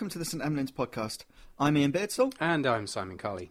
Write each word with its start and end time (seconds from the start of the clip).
welcome 0.00 0.08
to 0.08 0.18
the 0.18 0.24
St 0.24 0.42
Emlyn's 0.42 0.72
podcast. 0.72 1.26
I'm 1.58 1.76
Iain 1.76 1.92
Beardsell, 1.92 2.32
And 2.40 2.64
I'm 2.64 2.86
Simon 2.86 3.18
Carley. 3.18 3.50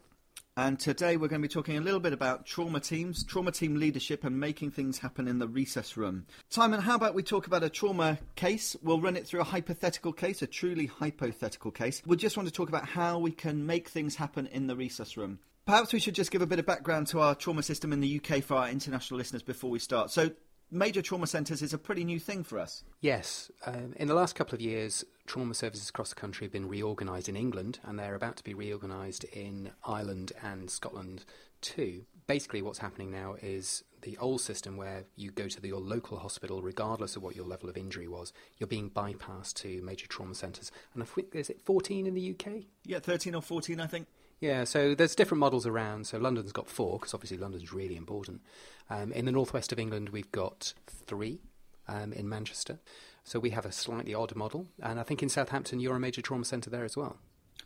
and 0.56 0.80
today 0.80 1.16
we're 1.16 1.28
going 1.28 1.40
to 1.40 1.48
be 1.48 1.52
talking 1.52 1.76
a 1.76 1.80
little 1.80 2.00
bit 2.00 2.12
about 2.12 2.44
trauma 2.44 2.80
teams, 2.80 3.22
trauma 3.22 3.52
team 3.52 3.76
leadership, 3.76 4.24
and 4.24 4.40
making 4.40 4.72
things 4.72 4.98
happen 4.98 5.28
in 5.28 5.38
the 5.38 5.46
resus 5.46 5.96
room. 5.96 6.26
Simon, 6.48 6.80
how 6.80 6.96
about 6.96 7.14
we 7.14 7.22
talk 7.22 7.46
about 7.46 7.62
a 7.62 7.70
trauma 7.70 8.18
case? 8.34 8.74
We'll 8.82 9.00
run 9.00 9.16
it 9.16 9.28
through 9.28 9.42
a 9.42 9.44
hypothetical 9.44 10.12
case, 10.12 10.42
a 10.42 10.48
truly 10.48 10.86
hypothetical 10.86 11.70
case. 11.70 12.02
We 12.04 12.16
just 12.16 12.36
want 12.36 12.48
to 12.48 12.52
talk 12.52 12.68
about 12.68 12.88
how 12.88 13.20
we 13.20 13.30
can 13.30 13.64
make 13.64 13.88
things 13.88 14.16
happen 14.16 14.48
in 14.48 14.66
the 14.66 14.74
resus 14.74 15.16
room. 15.16 15.38
Perhaps 15.66 15.92
we 15.92 16.00
should 16.00 16.16
just 16.16 16.32
give 16.32 16.42
a 16.42 16.46
bit 16.46 16.58
of 16.58 16.66
background 16.66 17.06
to 17.08 17.20
our 17.20 17.36
trauma 17.36 17.62
system 17.62 17.92
in 17.92 18.00
the 18.00 18.20
UK 18.20 18.42
for 18.42 18.56
our 18.56 18.68
international 18.68 19.18
listeners 19.18 19.44
before 19.44 19.70
we 19.70 19.78
start. 19.78 20.10
So, 20.10 20.32
major 20.70 21.02
trauma 21.02 21.26
centres 21.26 21.62
is 21.62 21.72
a 21.72 21.78
pretty 21.78 22.04
new 22.04 22.18
thing 22.18 22.44
for 22.44 22.58
us. 22.58 22.84
Yes, 23.00 23.50
um, 23.66 23.94
in 23.96 24.08
the 24.08 24.14
last 24.14 24.34
couple 24.34 24.54
of 24.54 24.60
years, 24.60 25.04
trauma 25.26 25.54
services 25.54 25.88
across 25.88 26.10
the 26.10 26.14
country 26.14 26.44
have 26.44 26.52
been 26.52 26.68
reorganised 26.68 27.28
in 27.28 27.36
England, 27.36 27.80
and 27.84 27.98
they're 27.98 28.14
about 28.14 28.36
to 28.36 28.44
be 28.44 28.54
reorganised 28.54 29.24
in 29.24 29.70
Ireland 29.84 30.32
and 30.42 30.70
Scotland 30.70 31.24
too. 31.60 32.04
Basically, 32.26 32.62
what's 32.62 32.78
happening 32.78 33.10
now 33.10 33.36
is 33.42 33.82
the 34.02 34.16
old 34.18 34.40
system 34.40 34.76
where 34.76 35.04
you 35.16 35.30
go 35.30 35.48
to 35.48 35.60
the, 35.60 35.68
your 35.68 35.80
local 35.80 36.18
hospital, 36.18 36.62
regardless 36.62 37.16
of 37.16 37.22
what 37.22 37.36
your 37.36 37.46
level 37.46 37.68
of 37.68 37.76
injury 37.76 38.08
was, 38.08 38.32
you're 38.58 38.66
being 38.66 38.90
bypassed 38.90 39.54
to 39.54 39.82
major 39.82 40.06
trauma 40.06 40.34
centres. 40.34 40.70
And 40.94 41.02
I 41.02 41.06
think, 41.06 41.34
is 41.34 41.50
it 41.50 41.60
14 41.60 42.06
in 42.06 42.14
the 42.14 42.30
UK? 42.30 42.64
Yeah, 42.84 43.00
13 43.00 43.34
or 43.34 43.42
14, 43.42 43.80
I 43.80 43.86
think. 43.86 44.06
Yeah, 44.40 44.64
so 44.64 44.94
there's 44.94 45.14
different 45.14 45.40
models 45.40 45.66
around. 45.66 46.06
So 46.06 46.18
London's 46.18 46.52
got 46.52 46.68
four, 46.68 46.98
because 46.98 47.12
obviously 47.12 47.36
London's 47.36 47.72
really 47.72 47.96
important. 47.96 48.40
Um, 48.88 49.12
in 49.12 49.26
the 49.26 49.32
northwest 49.32 49.70
of 49.70 49.78
England, 49.78 50.08
we've 50.08 50.32
got 50.32 50.72
three 50.86 51.40
um, 51.86 52.12
in 52.12 52.28
Manchester. 52.28 52.78
So 53.22 53.38
we 53.38 53.50
have 53.50 53.66
a 53.66 53.72
slightly 53.72 54.14
odd 54.14 54.34
model. 54.34 54.66
And 54.82 54.98
I 54.98 55.02
think 55.02 55.22
in 55.22 55.28
Southampton, 55.28 55.78
you're 55.78 55.96
a 55.96 56.00
major 56.00 56.22
trauma 56.22 56.46
centre 56.46 56.70
there 56.70 56.84
as 56.84 56.96
well. 56.96 57.18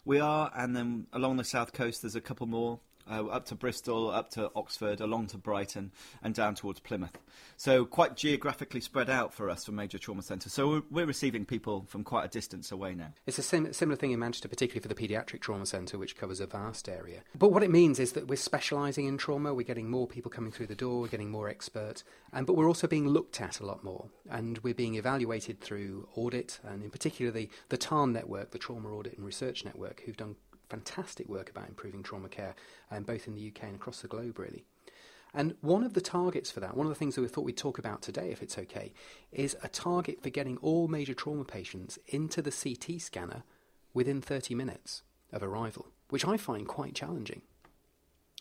We 0.05 0.19
are, 0.19 0.51
and 0.55 0.77
then 0.77 1.07
along 1.13 1.37
the 1.37 1.45
south 1.45 1.73
coast, 1.73 2.03
there's 2.03 2.17
a 2.17 2.21
couple 2.21 2.47
more. 2.47 2.81
Uh, 3.11 3.27
up 3.27 3.45
to 3.45 3.55
Bristol, 3.55 4.11
up 4.11 4.31
to 4.31 4.51
Oxford, 4.57 5.01
along 5.01 5.27
to 5.27 5.37
Brighton, 5.37 5.93
and 6.23 6.35
down 6.35 6.55
towards 6.55 6.81
Plymouth. 6.81 7.19
So 7.57 7.85
quite 7.85 8.17
geographically 8.17 8.81
spread 8.81 9.11
out 9.11 9.35
for 9.35 9.51
us 9.51 9.65
for 9.65 9.73
major 9.73 9.99
trauma 9.99 10.23
centres. 10.23 10.55
So 10.55 10.69
we're, 10.69 10.83
we're 10.91 11.07
receiving 11.07 11.45
people 11.45 11.85
from 11.87 12.03
quite 12.03 12.25
a 12.25 12.29
distance 12.29 12.73
away 12.73 12.95
now. 12.95 13.13
It's 13.27 13.39
a 13.39 13.43
sim- 13.43 13.73
similar 13.75 13.97
thing 13.97 14.13
in 14.13 14.21
Manchester, 14.21 14.49
particularly 14.49 14.81
for 14.81 14.89
the 14.89 14.95
paediatric 14.95 15.41
trauma 15.41 15.67
centre, 15.67 15.99
which 15.99 16.17
covers 16.17 16.41
a 16.41 16.47
vast 16.47 16.89
area. 16.89 17.21
But 17.39 17.53
what 17.53 17.63
it 17.63 17.71
means 17.71 17.99
is 17.99 18.13
that 18.13 18.27
we're 18.27 18.37
specialising 18.37 19.05
in 19.05 19.19
trauma, 19.19 19.53
we're 19.53 19.63
getting 19.65 19.91
more 19.91 20.07
people 20.07 20.31
coming 20.31 20.51
through 20.51 20.69
the 20.69 20.75
door, 20.75 21.03
we're 21.03 21.09
getting 21.09 21.31
more 21.31 21.51
experts, 21.51 22.05
um, 22.33 22.47
but 22.47 22.57
we're 22.57 22.69
also 22.69 22.87
being 22.87 23.09
looked 23.09 23.41
at 23.41 23.61
a 23.61 23.67
lot 23.67 23.85
more. 23.85 24.09
And 24.31 24.59
we're 24.59 24.75
being 24.75 24.95
evaluated 24.95 25.61
through 25.61 26.09
audit, 26.15 26.59
and 26.65 26.83
in 26.83 26.91
particular 26.91 27.31
the, 27.31 27.51
the 27.69 27.77
TARN 27.77 28.13
network, 28.15 28.53
the 28.53 28.59
Trauma 28.59 28.89
Audit 28.89 29.19
and 29.19 29.27
Research 29.27 29.65
Network, 29.65 30.03
who've 30.07 30.17
done 30.17 30.37
fantastic 30.75 31.29
work 31.29 31.51
about 31.51 31.69
improving 31.69 32.03
trauma 32.03 32.29
care, 32.29 32.55
um, 32.91 33.05
both 33.05 33.29
in 33.29 33.35
the 33.35 33.47
UK 33.49 33.65
and 33.65 33.77
across 33.77 34.01
the 34.01 34.09
globe, 34.09 34.39
really. 34.39 34.65
And 35.33 35.55
one 35.61 35.85
of 35.85 35.95
the 35.95 36.01
targets 36.01 36.51
for 36.51 36.61
that, 36.61 36.77
one 36.77 36.87
of 36.87 36.91
the 36.91 36.99
things 36.99 37.15
that 37.15 37.23
we 37.23 37.29
thought 37.29 37.45
we'd 37.45 37.57
talk 37.57 37.79
about 37.79 38.03
today, 38.03 38.31
if 38.31 38.43
it's 38.43 38.59
okay, 38.59 38.93
is 39.33 39.57
a 39.63 39.69
target 39.69 40.23
for 40.23 40.31
getting 40.31 40.57
all 40.59 40.89
major 40.89 41.15
trauma 41.15 41.45
patients 41.45 41.99
into 42.09 42.43
the 42.43 42.51
CT 42.51 43.01
scanner 43.01 43.45
within 43.93 44.21
30 44.21 44.55
minutes 44.55 45.03
of 45.33 45.43
arrival, 45.43 45.87
which 46.11 46.27
I 46.27 46.37
find 46.37 46.67
quite 46.67 46.95
challenging. 46.95 47.43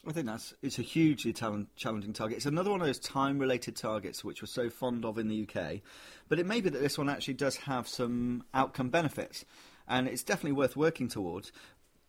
I 0.07 0.11
think 0.11 0.25
that's 0.25 0.53
it's 0.61 0.79
a 0.79 0.83
hugely 0.83 1.33
challenging 1.33 2.13
target. 2.13 2.38
It's 2.38 2.45
another 2.45 2.72
one 2.72 2.81
of 2.81 2.88
those 2.88 2.99
time-related 2.99 3.75
targets 3.75 4.23
which 4.23 4.41
we're 4.41 4.47
so 4.47 4.69
fond 4.69 5.05
of 5.05 5.17
in 5.17 5.29
the 5.29 5.47
UK, 5.47 5.81
but 6.29 6.39
it 6.39 6.45
may 6.45 6.61
be 6.61 6.69
that 6.69 6.81
this 6.81 6.97
one 6.97 7.09
actually 7.09 7.35
does 7.35 7.55
have 7.57 7.88
some 7.88 8.43
outcome 8.53 8.89
benefits, 8.89 9.45
and 9.88 10.07
it's 10.07 10.23
definitely 10.23 10.51
worth 10.51 10.75
working 10.75 11.07
towards. 11.07 11.51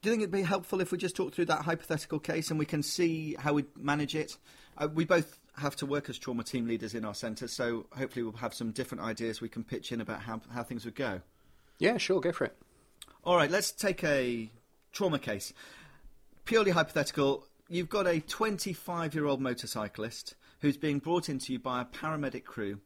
Do 0.05 0.11
you 0.11 0.13
think 0.13 0.23
it'd 0.25 0.33
be 0.33 0.43
helpful 0.43 0.83
if 0.83 0.93
we 0.93 0.99
just 0.99 1.17
talk 1.17 1.33
through 1.33 1.47
that 1.47 1.63
hypothetical 1.63 2.19
case 2.19 2.51
and 2.51 2.59
we 2.59 2.67
can 2.67 2.83
see 2.83 3.37
how 3.39 3.55
we 3.55 3.65
manage 3.75 4.15
it? 4.15 4.37
Uh, 4.77 4.87
we 4.93 5.07
both 5.07 5.39
have 5.57 5.77
to 5.77 5.87
work 5.87 6.11
as 6.11 6.19
trauma 6.19 6.45
team 6.45 6.67
leaders 6.67 6.95
in 6.95 7.07
our 7.07 7.15
centre, 7.15 7.49
so 7.49 7.87
hopefully 7.97 8.23
we'll 8.23 8.33
have 8.35 8.53
some 8.53 8.71
different 8.71 9.03
ideas 9.03 9.41
we 9.41 9.49
can 9.49 9.65
pitch 9.65 9.93
in 9.93 10.03
about 10.03 10.21
how, 10.21 10.43
how 10.53 10.63
things 10.63 10.85
would 10.85 10.95
go. 10.95 11.23
Yeah, 11.79 11.97
sure, 11.97 12.21
go 12.21 12.33
for 12.33 12.45
it. 12.45 12.55
All 13.25 13.35
right, 13.35 13.51
let's 13.51 13.73
take 13.73 14.05
a 14.05 14.51
trauma 14.93 15.19
case. 15.19 15.55
Purely 16.45 16.73
hypothetical. 16.73 17.47
You've 17.71 17.89
got 17.89 18.07
a 18.07 18.21
25 18.21 19.15
year 19.15 19.25
old 19.25 19.41
motorcyclist 19.41 20.35
who's 20.61 20.77
being 20.77 20.99
brought 20.99 21.31
into 21.31 21.51
you 21.51 21.59
by 21.59 21.81
a 21.81 21.87
paramedic 21.87 22.45
crew. 22.45 22.79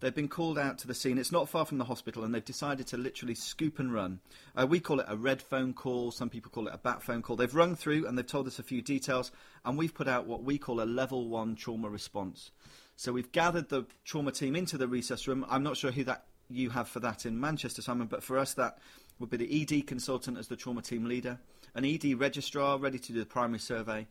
They've 0.00 0.14
been 0.14 0.28
called 0.28 0.58
out 0.58 0.76
to 0.78 0.86
the 0.86 0.94
scene. 0.94 1.16
It's 1.16 1.32
not 1.32 1.48
far 1.48 1.64
from 1.64 1.78
the 1.78 1.84
hospital, 1.84 2.22
and 2.22 2.34
they've 2.34 2.44
decided 2.44 2.86
to 2.88 2.98
literally 2.98 3.34
scoop 3.34 3.78
and 3.78 3.92
run. 3.92 4.20
Uh, 4.54 4.66
we 4.66 4.78
call 4.78 5.00
it 5.00 5.06
a 5.08 5.16
red 5.16 5.40
phone 5.40 5.72
call. 5.72 6.10
Some 6.10 6.28
people 6.28 6.50
call 6.50 6.68
it 6.68 6.74
a 6.74 6.78
bat 6.78 7.02
phone 7.02 7.22
call. 7.22 7.36
They've 7.36 7.54
rung 7.54 7.76
through 7.76 8.06
and 8.06 8.16
they've 8.16 8.26
told 8.26 8.46
us 8.46 8.58
a 8.58 8.62
few 8.62 8.82
details, 8.82 9.32
and 9.64 9.78
we've 9.78 9.94
put 9.94 10.08
out 10.08 10.26
what 10.26 10.44
we 10.44 10.58
call 10.58 10.82
a 10.82 10.84
level 10.84 11.28
one 11.28 11.56
trauma 11.56 11.88
response. 11.88 12.50
So 12.96 13.12
we've 13.12 13.32
gathered 13.32 13.70
the 13.70 13.86
trauma 14.04 14.32
team 14.32 14.54
into 14.54 14.76
the 14.76 14.88
recess 14.88 15.26
room. 15.26 15.46
I'm 15.48 15.62
not 15.62 15.76
sure 15.78 15.90
who 15.90 16.04
that 16.04 16.24
you 16.48 16.70
have 16.70 16.88
for 16.88 17.00
that 17.00 17.26
in 17.26 17.40
Manchester, 17.40 17.82
Simon, 17.82 18.06
but 18.06 18.22
for 18.22 18.38
us 18.38 18.54
that 18.54 18.78
would 19.18 19.30
be 19.30 19.36
the 19.36 19.62
ED 19.62 19.86
consultant 19.86 20.38
as 20.38 20.48
the 20.48 20.56
trauma 20.56 20.82
team 20.82 21.06
leader, 21.06 21.38
an 21.74 21.84
ED 21.84 22.18
registrar 22.18 22.78
ready 22.78 22.98
to 22.98 23.12
do 23.12 23.18
the 23.18 23.26
primary 23.26 23.58
survey, 23.58 24.06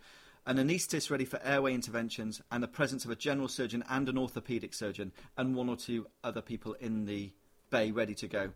an 0.45 0.57
anaesthetist 0.57 1.09
ready 1.09 1.25
for 1.25 1.39
airway 1.43 1.73
interventions, 1.73 2.41
and 2.51 2.61
the 2.61 2.67
presence 2.67 3.05
of 3.05 3.11
a 3.11 3.15
general 3.15 3.47
surgeon 3.47 3.83
and 3.89 4.07
an 4.09 4.15
orthopaedic 4.15 4.73
surgeon, 4.73 5.11
and 5.37 5.55
one 5.55 5.69
or 5.69 5.75
two 5.75 6.07
other 6.23 6.41
people 6.41 6.73
in 6.73 7.05
the 7.05 7.31
bay 7.69 7.91
ready 7.91 8.13
to 8.15 8.27
go. 8.27 8.51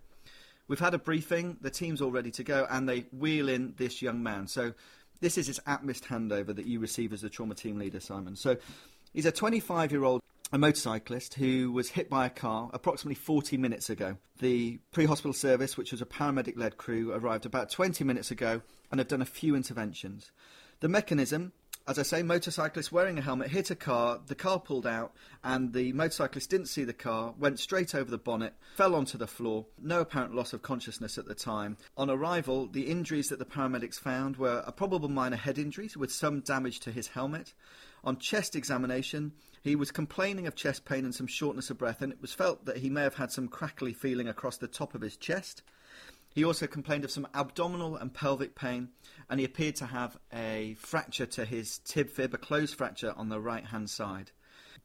We've 0.68 0.80
had 0.80 0.94
a 0.94 1.00
briefing, 1.00 1.58
the 1.62 1.72
team's 1.72 2.02
all 2.02 2.12
ready 2.12 2.32
to 2.32 2.44
go, 2.44 2.68
and 2.70 2.88
they 2.88 3.06
wheel 3.12 3.50
in 3.50 3.74
this 3.78 4.02
young 4.02 4.22
man. 4.22 4.48
So 4.48 4.74
this 5.20 5.38
is 5.38 5.48
his 5.48 5.60
ATMIST 5.68 6.04
handover 6.04 6.56
that 6.56 6.66
you 6.66 6.80
receive 6.80 7.12
as 7.12 7.22
the 7.22 7.30
trauma 7.30 7.56
team 7.56 7.80
leader, 7.80 8.00
Simon. 8.00 8.36
So 8.36 8.58
he's 9.12 9.26
a 9.26 9.32
25 9.32 9.92
year 9.92 10.04
old 10.04 10.22
a 10.52 10.58
motorcyclist 10.58 11.36
who 11.36 11.72
was 11.72 11.90
hit 11.90 12.10
by 12.10 12.26
a 12.26 12.30
car 12.30 12.70
approximately 12.74 13.16
40 13.16 13.58
minutes 13.58 13.90
ago. 13.90 14.18
The 14.40 14.80
pre 14.92 15.06
hospital 15.06 15.34
service, 15.34 15.78
which 15.78 15.92
was 15.92 16.02
a 16.02 16.06
paramedic 16.06 16.58
led 16.58 16.78
crew, 16.78 17.12
arrived 17.14 17.46
about 17.46 17.70
20 17.70 18.04
minutes 18.04 18.32
ago 18.32 18.62
and 18.92 19.00
have 19.00 19.08
done 19.08 19.22
a 19.22 19.26
few 19.26 19.56
interventions. 19.56 20.32
The 20.80 20.90
mechanism, 20.90 21.52
as 21.90 21.98
I 21.98 22.04
say, 22.04 22.22
motorcyclist 22.22 22.92
wearing 22.92 23.18
a 23.18 23.22
helmet 23.22 23.50
hit 23.50 23.72
a 23.72 23.76
car, 23.76 24.20
the 24.28 24.36
car 24.36 24.60
pulled 24.60 24.86
out, 24.86 25.12
and 25.44 25.74
the 25.74 25.92
motorcyclist 25.94 26.48
didn't 26.48 26.68
see 26.68 26.84
the 26.84 26.94
car, 26.94 27.34
went 27.40 27.60
straight 27.60 27.96
over 27.96 28.12
the 28.12 28.18
bonnet, 28.20 28.54
fell 28.76 28.94
onto 28.94 29.18
the 29.18 29.26
floor, 29.26 29.66
no 29.82 30.02
apparent 30.02 30.36
loss 30.36 30.54
of 30.54 30.62
consciousness 30.62 31.18
at 31.18 31.26
the 31.26 31.34
time. 31.34 31.78
On 31.98 32.08
arrival, 32.08 32.68
the 32.68 32.84
injuries 32.84 33.30
that 33.30 33.40
the 33.40 33.46
paramedics 33.46 34.00
found 34.00 34.38
were 34.38 34.64
a 34.68 34.72
probable 34.72 35.10
minor 35.10 35.36
head 35.36 35.58
injuries 35.58 35.98
with 35.98 36.12
some 36.12 36.42
damage 36.42 36.80
to 36.82 36.92
his 36.92 37.08
helmet. 37.08 37.56
On 38.04 38.18
chest 38.18 38.56
examination, 38.56 39.32
he 39.64 39.76
was 39.76 39.90
complaining 39.90 40.46
of 40.46 40.54
chest 40.54 40.86
pain 40.86 41.06
and 41.06 41.16
some 41.16 41.26
shortness 41.26 41.72
of 41.72 41.80
breath, 41.80 42.04
and 42.04 42.14
it 42.14 42.22
was 42.22 42.34
felt 42.34 42.66
that 42.66 42.78
he 42.78 42.92
may 42.92 43.02
have 43.02 43.16
had 43.16 43.32
some 43.32 43.48
crackly 43.48 43.94
feeling 43.94 44.28
across 44.28 44.58
the 44.58 44.68
top 44.68 44.94
of 44.94 45.02
his 45.02 45.18
chest. 45.18 45.64
He 46.40 46.46
also 46.46 46.68
complained 46.68 47.04
of 47.04 47.12
some 47.12 47.28
abdominal 47.34 47.98
and 47.98 48.14
pelvic 48.14 48.56
pain, 48.56 48.92
and 49.30 49.42
he 49.42 49.46
appeared 49.46 49.76
to 49.76 49.88
have 49.88 50.18
a 50.32 50.78
fracture 50.80 51.26
to 51.26 51.44
his 51.44 51.80
tib 51.80 52.10
fib, 52.10 52.34
a 52.34 52.38
closed 52.38 52.76
fracture 52.76 53.14
on 53.18 53.28
the 53.28 53.42
right 53.42 53.66
hand 53.66 53.90
side. 53.90 54.32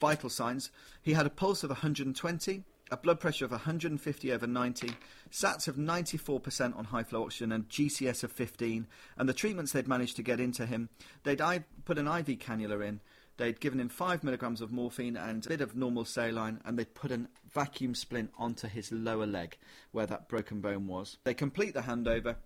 Vital 0.01 0.29
signs 0.29 0.73
he 1.01 1.13
had 1.13 1.27
a 1.27 1.31
pulse 1.31 1.63
of 1.63 1.71
120, 1.71 2.65
a 2.91 2.97
blood 2.97 3.21
pressure 3.21 3.45
of 3.45 3.53
150 3.53 4.33
over 4.33 4.49
90, 4.49 4.97
SATs 5.31 5.69
of 5.69 5.77
94% 5.77 6.77
on 6.77 6.87
high 6.87 7.05
flow 7.05 7.23
oxygen, 7.23 7.53
and 7.53 7.69
GCS 7.69 8.25
of 8.25 8.33
15. 8.33 8.89
And 9.17 9.29
the 9.29 9.33
treatments 9.33 9.71
they'd 9.71 9.87
managed 9.87 10.17
to 10.17 10.25
get 10.25 10.41
into 10.41 10.67
him, 10.67 10.89
they'd 11.23 11.39
put 11.85 11.99
an 11.99 12.09
IV 12.09 12.41
cannula 12.41 12.85
in, 12.85 13.01
they'd 13.37 13.61
given 13.61 13.81
him 13.81 13.89
5 13.89 14.25
milligrams 14.25 14.61
of 14.61 14.73
morphine 14.73 15.17
and 15.17 15.45
a 15.45 15.49
bit 15.49 15.61
of 15.61 15.77
normal 15.77 16.05
saline, 16.05 16.61
and 16.65 16.79
they'd 16.79 16.95
put 16.95 17.11
a 17.11 17.27
vacuum 17.53 17.95
splint 17.95 18.31
onto 18.39 18.69
his 18.69 18.93
lower 18.93 19.27
leg 19.27 19.57
where 19.93 20.07
that 20.07 20.29
broken 20.29 20.61
bone 20.61 20.87
was. 20.87 21.19
They 21.25 21.35
complete 21.35 21.75
the 21.75 21.83
handover, 21.83 22.37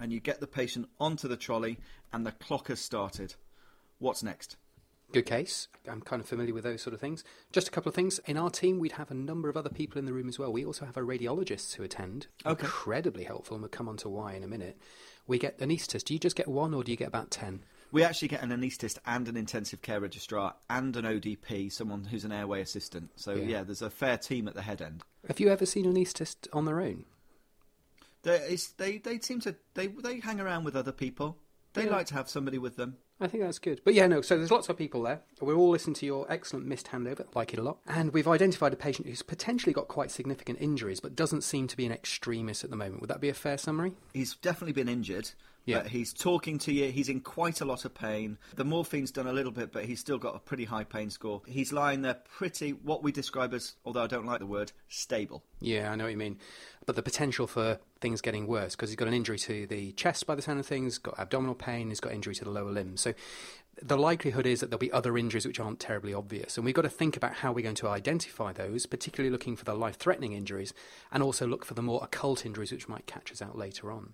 and 0.00 0.12
you 0.12 0.20
get 0.20 0.40
the 0.40 0.46
patient 0.46 0.88
onto 0.98 1.28
the 1.28 1.36
trolley, 1.36 1.78
and 2.12 2.26
the 2.26 2.32
clock 2.32 2.68
has 2.68 2.80
started. 2.80 3.34
What's 3.98 4.22
next? 4.22 4.56
Good 5.12 5.26
case. 5.26 5.68
I'm 5.88 6.00
kind 6.00 6.20
of 6.20 6.28
familiar 6.28 6.52
with 6.52 6.64
those 6.64 6.82
sort 6.82 6.94
of 6.94 7.00
things. 7.00 7.22
Just 7.52 7.68
a 7.68 7.70
couple 7.70 7.88
of 7.88 7.94
things. 7.94 8.18
In 8.26 8.36
our 8.36 8.50
team, 8.50 8.80
we'd 8.80 8.92
have 8.92 9.12
a 9.12 9.14
number 9.14 9.48
of 9.48 9.56
other 9.56 9.68
people 9.68 9.98
in 9.98 10.06
the 10.06 10.12
room 10.12 10.28
as 10.28 10.40
well. 10.40 10.52
We 10.52 10.64
also 10.64 10.86
have 10.86 10.96
our 10.96 11.04
radiologists 11.04 11.74
who 11.74 11.84
attend. 11.84 12.26
Okay. 12.44 12.64
Incredibly 12.64 13.22
helpful, 13.22 13.54
and 13.54 13.62
we'll 13.62 13.68
come 13.68 13.88
on 13.88 13.96
to 13.98 14.08
why 14.08 14.34
in 14.34 14.42
a 14.42 14.48
minute. 14.48 14.76
We 15.26 15.38
get 15.38 15.58
anaesthetists. 15.58 16.04
Do 16.04 16.14
you 16.14 16.20
just 16.20 16.34
get 16.34 16.48
one 16.48 16.74
or 16.74 16.82
do 16.82 16.90
you 16.90 16.96
get 16.96 17.08
about 17.08 17.30
10? 17.30 17.62
We 17.94 18.02
actually 18.02 18.26
get 18.26 18.42
an 18.42 18.50
anaesthetist 18.50 18.98
and 19.06 19.28
an 19.28 19.36
intensive 19.36 19.80
care 19.80 20.00
registrar 20.00 20.56
and 20.68 20.96
an 20.96 21.04
ODP, 21.04 21.70
someone 21.70 22.02
who's 22.02 22.24
an 22.24 22.32
airway 22.32 22.60
assistant. 22.60 23.10
So, 23.14 23.34
yeah, 23.36 23.44
Yeah. 23.44 23.62
there's 23.62 23.82
a 23.82 23.88
fair 23.88 24.18
team 24.18 24.48
at 24.48 24.54
the 24.54 24.62
head 24.62 24.82
end. 24.82 25.04
Have 25.28 25.38
you 25.38 25.48
ever 25.48 25.64
seen 25.64 25.86
an 25.86 25.94
anaesthetist 25.94 26.48
on 26.52 26.64
their 26.64 26.80
own? 26.80 27.04
They, 28.24 28.58
they, 28.78 28.98
they 28.98 29.20
seem 29.20 29.38
to 29.42 29.54
they, 29.74 29.86
they 29.86 30.18
hang 30.18 30.40
around 30.40 30.64
with 30.64 30.74
other 30.74 30.90
people. 30.90 31.38
They 31.74 31.84
Yeah. 31.84 31.90
like 31.92 32.06
to 32.06 32.14
have 32.14 32.28
somebody 32.28 32.58
with 32.58 32.74
them. 32.74 32.96
I 33.20 33.28
think 33.28 33.44
that's 33.44 33.60
good. 33.60 33.80
But 33.84 33.94
yeah, 33.94 34.08
no, 34.08 34.22
so 34.22 34.36
there's 34.36 34.50
lots 34.50 34.68
of 34.68 34.76
people 34.76 35.02
there. 35.02 35.22
We're 35.40 35.54
all 35.54 35.70
listening 35.70 35.94
to 35.94 36.06
your 36.06 36.26
excellent 36.28 36.66
MIST 36.66 36.88
handover, 36.88 37.32
like 37.36 37.52
it 37.54 37.60
a 37.60 37.62
lot. 37.62 37.78
And 37.86 38.12
we've 38.12 38.26
identified 38.26 38.72
a 38.72 38.76
patient 38.76 39.06
who's 39.06 39.22
potentially 39.22 39.72
got 39.72 39.86
quite 39.86 40.10
significant 40.10 40.60
injuries, 40.60 40.98
but 40.98 41.14
doesn't 41.14 41.42
seem 41.42 41.68
to 41.68 41.76
be 41.76 41.86
in 41.86 41.92
extremis 41.92 42.64
at 42.64 42.70
the 42.70 42.76
moment. 42.76 43.02
Would 43.02 43.10
that 43.10 43.20
be 43.20 43.28
a 43.28 43.34
fair 43.34 43.56
summary? 43.56 43.92
He's 44.12 44.34
definitely 44.34 44.72
been 44.72 44.88
injured. 44.88 45.30
Yeah. 45.64 45.78
But 45.78 45.88
he's 45.88 46.12
talking 46.12 46.58
to 46.58 46.72
you. 46.72 46.90
He's 46.90 47.08
in 47.08 47.20
quite 47.20 47.60
a 47.60 47.64
lot 47.64 47.84
of 47.84 47.94
pain. 47.94 48.38
The 48.54 48.64
morphine's 48.64 49.10
done 49.10 49.26
a 49.26 49.32
little 49.32 49.52
bit, 49.52 49.72
but 49.72 49.86
he's 49.86 50.00
still 50.00 50.18
got 50.18 50.36
a 50.36 50.38
pretty 50.38 50.64
high 50.64 50.84
pain 50.84 51.10
score. 51.10 51.42
He's 51.46 51.72
lying 51.72 52.02
there 52.02 52.18
pretty, 52.36 52.72
what 52.72 53.02
we 53.02 53.12
describe 53.12 53.54
as, 53.54 53.74
although 53.84 54.02
I 54.02 54.06
don't 54.06 54.26
like 54.26 54.40
the 54.40 54.46
word, 54.46 54.72
stable. 54.88 55.42
Yeah, 55.60 55.90
I 55.90 55.96
know 55.96 56.04
what 56.04 56.10
you 56.10 56.18
mean. 56.18 56.38
But 56.84 56.96
the 56.96 57.02
potential 57.02 57.46
for 57.46 57.78
things 58.00 58.20
getting 58.20 58.46
worse 58.46 58.76
because 58.76 58.90
he's 58.90 58.96
got 58.96 59.08
an 59.08 59.14
injury 59.14 59.38
to 59.38 59.66
the 59.66 59.92
chest 59.92 60.26
by 60.26 60.34
the 60.34 60.42
sound 60.42 60.60
of 60.60 60.66
things, 60.66 60.98
got 60.98 61.18
abdominal 61.18 61.54
pain, 61.54 61.88
he's 61.88 62.00
got 62.00 62.12
injury 62.12 62.34
to 62.34 62.44
the 62.44 62.50
lower 62.50 62.70
limbs. 62.70 63.00
So 63.00 63.14
the 63.82 63.96
likelihood 63.96 64.46
is 64.46 64.60
that 64.60 64.70
there'll 64.70 64.78
be 64.78 64.92
other 64.92 65.16
injuries 65.16 65.46
which 65.46 65.58
aren't 65.58 65.80
terribly 65.80 66.12
obvious. 66.12 66.56
And 66.58 66.64
we've 66.64 66.74
got 66.74 66.82
to 66.82 66.90
think 66.90 67.16
about 67.16 67.34
how 67.34 67.52
we're 67.52 67.62
going 67.62 67.74
to 67.76 67.88
identify 67.88 68.52
those, 68.52 68.84
particularly 68.84 69.30
looking 69.30 69.56
for 69.56 69.64
the 69.64 69.74
life 69.74 69.96
threatening 69.96 70.32
injuries 70.32 70.74
and 71.10 71.22
also 71.22 71.46
look 71.46 71.64
for 71.64 71.74
the 71.74 71.82
more 71.82 72.00
occult 72.02 72.44
injuries 72.44 72.70
which 72.70 72.88
might 72.88 73.06
catch 73.06 73.32
us 73.32 73.40
out 73.40 73.56
later 73.56 73.90
on. 73.90 74.12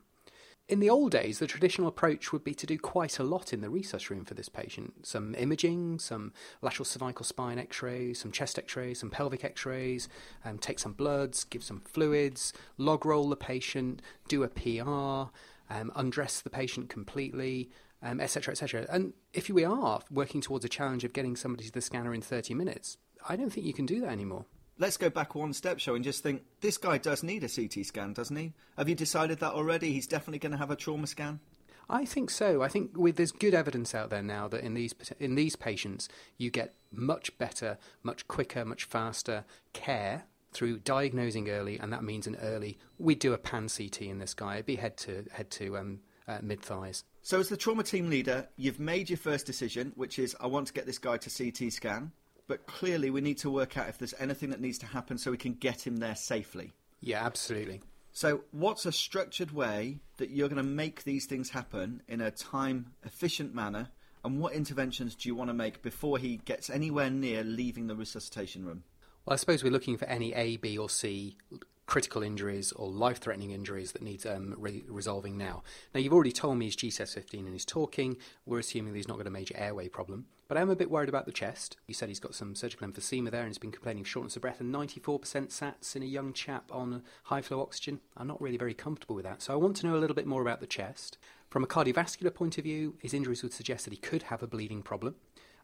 In 0.70 0.78
the 0.78 0.88
old 0.88 1.11
days, 1.11 1.40
the 1.40 1.49
traditional 1.49 1.88
approach 1.88 2.32
would 2.32 2.44
be 2.44 2.55
to 2.55 2.64
do 2.64 2.78
quite 2.78 3.19
a 3.19 3.25
lot 3.25 3.52
in 3.52 3.61
the 3.61 3.67
resus 3.67 4.08
room 4.08 4.25
for 4.25 4.34
this 4.34 4.49
patient. 4.49 5.05
Some 5.05 5.34
imaging, 5.34 5.99
some 5.99 6.32
lateral 6.62 6.84
cervical 6.84 7.25
spine 7.25 7.58
x 7.58 7.82
rays, 7.82 8.20
some 8.20 8.31
chest 8.31 8.56
x 8.56 8.76
rays, 8.76 9.00
some 9.00 9.11
pelvic 9.11 9.44
x 9.44 9.67
rays, 9.67 10.08
um, 10.44 10.58
take 10.58 10.78
some 10.78 10.93
bloods, 10.93 11.43
give 11.43 11.64
some 11.64 11.81
fluids, 11.81 12.52
log 12.78 13.05
roll 13.05 13.28
the 13.28 13.34
patient, 13.34 14.00
do 14.28 14.44
a 14.44 14.49
PR, 14.49 15.32
um, 15.75 15.90
undress 15.96 16.40
the 16.40 16.50
patient 16.50 16.88
completely, 16.88 17.69
um, 18.00 18.20
etc., 18.20 18.52
etc. 18.52 18.87
And 18.88 19.14
if 19.32 19.50
we 19.50 19.64
are 19.64 20.02
working 20.08 20.40
towards 20.40 20.64
a 20.64 20.69
challenge 20.69 21.02
of 21.02 21.12
getting 21.12 21.34
somebody 21.34 21.64
to 21.64 21.72
the 21.72 21.81
scanner 21.81 22.14
in 22.14 22.20
30 22.20 22.55
minutes, 22.55 22.96
I 23.28 23.34
don't 23.34 23.50
think 23.50 23.67
you 23.67 23.75
can 23.75 23.87
do 23.87 24.00
that 24.02 24.11
anymore. 24.11 24.44
Let's 24.81 24.97
go 24.97 25.11
back 25.11 25.35
one 25.35 25.53
step, 25.53 25.79
show 25.79 25.94
and 25.94 26.03
just 26.03 26.23
think 26.23 26.43
this 26.62 26.79
guy 26.79 26.97
does 26.97 27.23
need 27.23 27.44
a 27.44 27.50
CT 27.50 27.85
scan, 27.85 28.15
doesn't 28.15 28.35
he? 28.35 28.55
Have 28.79 28.88
you 28.88 28.94
decided 28.94 29.38
that 29.41 29.53
already? 29.53 29.93
He's 29.93 30.06
definitely 30.06 30.38
going 30.38 30.53
to 30.53 30.59
have 30.59 30.71
a 30.71 30.77
trauma 30.77 31.06
scan? 31.06 31.38
I 31.91 32.06
think 32.06 32.31
so. 32.31 32.62
I 32.62 32.69
think 32.69 32.97
with, 32.97 33.17
there's 33.17 33.31
good 33.31 33.53
evidence 33.53 33.94
out 33.94 34.09
there 34.09 34.23
now 34.23 34.49
that 34.49 34.62
in 34.62 34.73
these 34.73 34.94
in 35.19 35.35
these 35.35 35.55
patients 35.55 36.09
you 36.38 36.50
get 36.50 36.77
much 36.91 37.37
better, 37.37 37.77
much 38.03 38.27
quicker, 38.27 38.65
much 38.65 38.85
faster 38.85 39.44
care 39.75 40.25
through 40.53 40.79
diagnosing 40.79 41.50
early, 41.50 41.79
and 41.79 41.93
that 41.93 42.03
means 42.03 42.27
an 42.27 42.37
early. 42.37 42.79
We 42.99 43.15
do 43.15 43.35
a 43.35 43.38
pan 43.38 43.69
CT 43.69 44.00
in 44.00 44.19
this 44.19 44.32
guy. 44.32 44.55
It'd 44.55 44.67
be 44.67 44.77
head 44.77 44.97
to 44.99 45.27
head 45.31 45.50
to 45.50 45.77
um, 45.77 46.00
uh, 46.27 46.38
mid 46.41 46.62
thighs. 46.62 47.05
So, 47.21 47.38
as 47.38 47.50
the 47.50 47.59
trauma 47.59 47.82
team 47.82 48.09
leader, 48.09 48.49
you've 48.56 48.81
made 48.81 49.11
your 49.11 49.19
first 49.19 49.44
decision, 49.44 49.93
which 49.97 50.19
is 50.19 50.35
I 50.41 50.47
want 50.47 50.69
to 50.69 50.73
get 50.73 50.87
this 50.87 50.99
guy 50.99 51.19
to 51.19 51.29
CT 51.29 51.71
scan. 51.71 52.12
But 52.50 52.67
clearly, 52.67 53.11
we 53.11 53.20
need 53.20 53.38
to 53.38 53.49
work 53.49 53.79
out 53.79 53.88
if 53.88 53.99
there's 53.99 54.12
anything 54.19 54.50
that 54.50 54.61
needs 54.61 54.79
to 54.79 54.87
happen 54.87 55.19
so 55.19 55.31
we 55.31 55.37
can 55.37 55.52
get 55.52 55.87
him 55.87 55.99
there 55.99 56.17
safely. 56.17 56.73
Yeah, 57.00 57.25
absolutely. 57.25 57.81
So, 58.11 58.41
what's 58.50 58.85
a 58.87 58.91
structured 58.91 59.52
way 59.52 60.00
that 60.17 60.31
you're 60.31 60.49
going 60.49 60.56
to 60.56 60.64
make 60.64 61.05
these 61.05 61.26
things 61.26 61.50
happen 61.50 62.02
in 62.08 62.20
a 62.20 62.32
time 62.32 62.94
efficient 63.05 63.55
manner? 63.55 63.91
And 64.25 64.41
what 64.41 64.55
interventions 64.55 65.14
do 65.14 65.29
you 65.29 65.37
want 65.37 65.49
to 65.50 65.55
make 65.55 65.81
before 65.81 66.19
he 66.19 66.38
gets 66.38 66.69
anywhere 66.69 67.08
near 67.08 67.44
leaving 67.44 67.87
the 67.87 67.94
resuscitation 67.94 68.64
room? 68.67 68.82
Well, 69.25 69.35
I 69.35 69.37
suppose 69.37 69.62
we're 69.62 69.70
looking 69.70 69.96
for 69.96 70.06
any 70.06 70.32
A, 70.32 70.56
B, 70.56 70.76
or 70.76 70.91
C 70.91 71.37
critical 71.90 72.22
injuries 72.22 72.70
or 72.70 72.88
life-threatening 72.88 73.50
injuries 73.50 73.90
that 73.90 74.00
need 74.00 74.25
um, 74.25 74.54
re- 74.56 74.84
resolving 74.88 75.37
now. 75.37 75.64
Now, 75.92 75.98
you've 75.98 76.12
already 76.12 76.31
told 76.31 76.56
me 76.56 76.66
he's 76.66 76.76
GCS15 76.76 77.40
and 77.40 77.52
he's 77.52 77.64
talking. 77.64 78.16
We're 78.46 78.60
assuming 78.60 78.92
that 78.92 78.96
he's 78.96 79.08
not 79.08 79.19
got 79.19 79.26
a 79.26 79.31
major 79.31 79.56
airway 79.58 79.88
problem. 79.88 80.26
But 80.46 80.56
I'm 80.56 80.70
a 80.70 80.76
bit 80.76 80.88
worried 80.88 81.08
about 81.08 81.26
the 81.26 81.32
chest. 81.32 81.78
You 81.88 81.94
said 81.94 82.08
he's 82.08 82.20
got 82.20 82.37
some 82.37 82.54
surgical 82.54 82.87
emphysema 82.87 83.32
there 83.32 83.40
and 83.40 83.48
he's 83.48 83.58
been 83.58 83.72
complaining 83.72 84.02
of 84.02 84.08
shortness 84.08 84.37
of 84.37 84.42
breath 84.42 84.60
and 84.60 84.72
94% 84.72 85.19
SATs 85.48 85.96
in 85.96 86.04
a 86.04 86.06
young 86.06 86.32
chap 86.32 86.70
on 86.70 87.02
high 87.25 87.42
flow 87.42 87.60
oxygen. 87.60 87.98
I'm 88.16 88.28
not 88.28 88.40
really 88.40 88.56
very 88.56 88.75
comfortable 88.75 89.16
with 89.16 89.25
that. 89.25 89.43
So 89.43 89.52
I 89.52 89.56
want 89.56 89.75
to 89.78 89.86
know 89.88 89.96
a 89.96 89.98
little 89.98 90.14
bit 90.14 90.26
more 90.26 90.43
about 90.43 90.60
the 90.60 90.69
chest. 90.69 91.19
From 91.48 91.64
a 91.64 91.66
cardiovascular 91.66 92.32
point 92.32 92.56
of 92.58 92.62
view, 92.62 92.94
his 93.00 93.12
injuries 93.12 93.43
would 93.43 93.52
suggest 93.52 93.84
that 93.84 93.93
he 93.93 93.96
could 93.96 94.25
have 94.25 94.44
a 94.44 94.46
bleeding 94.46 94.82
problem. 94.82 95.16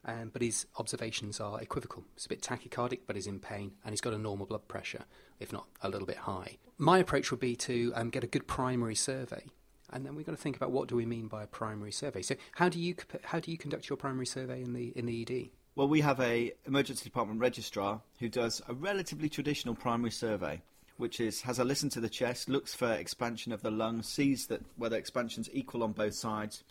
Um, 0.06 0.31
but 0.32 0.41
his 0.41 0.67
observations 0.79 1.41
are 1.41 1.61
equivocal. 1.61 2.05
He's 2.14 2.26
a 2.26 2.29
bit 2.29 2.41
tachycardic, 2.41 3.00
but 3.08 3.17
he's 3.17 3.26
in 3.26 3.41
pain, 3.41 3.73
and 3.85 3.93
he's 3.93 4.00
got 4.00 4.14
a 4.14 4.19
normal 4.19 4.47
blood 4.47 4.69
pressure, 4.69 5.05
if 5.41 5.53
not 5.53 5.67
a 5.82 5.88
little 5.88 6.06
bit 6.06 6.17
high. 6.19 6.58
My 6.79 6.99
approach 6.99 7.32
would 7.32 7.41
be 7.41 7.56
to 7.56 7.93
um, 7.97 8.11
get 8.11 8.23
a 8.23 8.29
good 8.29 8.47
primary 8.47 8.94
survey, 8.94 9.43
and 9.91 10.06
then 10.06 10.14
we've 10.14 10.25
got 10.25 10.32
to 10.32 10.38
think 10.38 10.56
about 10.56 10.70
what 10.70 10.88
do 10.88 10.94
we 10.94 11.06
mean 11.06 11.26
by 11.26 11.43
a 11.43 11.47
primary 11.49 11.91
survey. 11.91 12.23
So, 12.23 12.37
how 12.53 12.69
do 12.69 12.79
you 12.79 12.94
how 13.25 13.41
do 13.41 13.50
you 13.50 13.58
conduct 13.58 13.88
your 13.88 13.97
primary 13.97 14.26
survey 14.26 14.62
in 14.62 14.75
the 14.75 14.93
in 14.97 15.06
the 15.06 15.23
ED? 15.23 15.50
Well, 15.75 15.88
we 15.88 16.00
have 16.03 16.20
a 16.20 16.53
emergency 16.67 17.05
department 17.05 17.41
registrar 17.41 18.00
who 18.20 18.29
does 18.29 18.62
a 18.69 18.75
relatively 18.75 19.29
traditional 19.29 19.75
primary 19.75 20.12
survey, 20.12 20.62
which 20.99 21.20
is 21.20 21.43
has 21.43 21.58
a 21.58 21.64
listen 21.64 21.91
to 21.91 22.00
the 22.00 22.08
chest, 22.08 22.49
looks 22.49 22.75
for 22.75 22.93
expansion 22.93 23.53
of 23.53 23.62
the 23.62 23.70
lungs, 23.70 24.08
sees 24.08 24.47
that 24.47 24.62
whether 24.76 24.97
expansion's 24.97 25.50
equal 25.53 25.82
on 25.82 25.93
both 25.93 26.14
sides, 26.14 26.62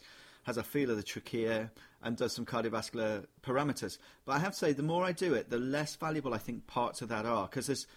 has 0.45 0.57
a 0.57 0.63
feel 0.63 0.91
of 0.91 0.97
the 0.97 1.03
trachea, 1.03 1.71
and 2.01 2.15
does 2.15 2.33
some 2.33 2.45
cardiovascular 2.45 3.25
parameters. 3.43 3.97
But 4.25 4.33
I 4.33 4.39
have 4.39 4.51
to 4.51 4.57
say, 4.57 4.73
the 4.73 4.83
more 4.83 5.03
I 5.03 5.11
do 5.11 5.33
it, 5.33 5.49
the 5.49 5.57
less 5.57 5.95
valuable 5.95 6.33
I 6.33 6.37
think 6.37 6.67
parts 6.67 7.01
of 7.01 7.09
that 7.09 7.25
are, 7.25 7.47
because 7.47 7.67
there's 7.67 7.87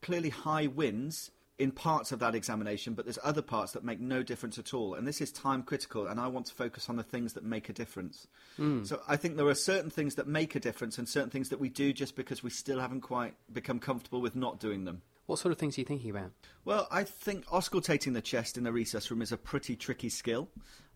clearly 0.00 0.30
high 0.30 0.66
wins 0.66 1.30
in 1.58 1.72
parts 1.72 2.12
of 2.12 2.20
that 2.20 2.34
examination, 2.34 2.94
but 2.94 3.04
there's 3.04 3.18
other 3.24 3.42
parts 3.42 3.72
that 3.72 3.84
make 3.84 3.98
no 3.98 4.22
difference 4.22 4.58
at 4.58 4.72
all. 4.72 4.94
And 4.94 5.06
this 5.06 5.20
is 5.20 5.32
time 5.32 5.62
critical, 5.62 6.06
and 6.06 6.20
I 6.20 6.28
want 6.28 6.46
to 6.46 6.54
focus 6.54 6.88
on 6.88 6.96
the 6.96 7.02
things 7.02 7.32
that 7.32 7.44
make 7.44 7.68
a 7.68 7.72
difference. 7.72 8.28
Hmm. 8.56 8.84
So 8.84 9.02
I 9.08 9.16
think 9.16 9.36
there 9.36 9.48
are 9.48 9.54
certain 9.54 9.90
things 9.90 10.14
that 10.14 10.28
make 10.28 10.54
a 10.54 10.60
difference 10.60 10.98
and 10.98 11.08
certain 11.08 11.30
things 11.30 11.48
that 11.48 11.60
we 11.60 11.68
do 11.68 11.92
just 11.92 12.14
because 12.14 12.42
we 12.42 12.50
still 12.50 12.78
haven't 12.78 13.00
quite 13.00 13.34
become 13.52 13.80
comfortable 13.80 14.20
with 14.20 14.36
not 14.36 14.60
doing 14.60 14.84
them. 14.84 15.02
What 15.26 15.40
sort 15.40 15.52
of 15.52 15.58
things 15.58 15.76
are 15.76 15.82
you 15.82 15.84
thinking 15.84 16.10
about? 16.10 16.30
Well, 16.64 16.86
I 16.90 17.04
think 17.04 17.44
auscultating 17.46 18.14
the 18.14 18.22
chest 18.22 18.56
in 18.56 18.64
the 18.64 18.70
resus 18.70 19.10
room 19.10 19.20
is 19.20 19.32
a 19.32 19.36
pretty 19.36 19.76
tricky 19.76 20.08
skill. 20.08 20.48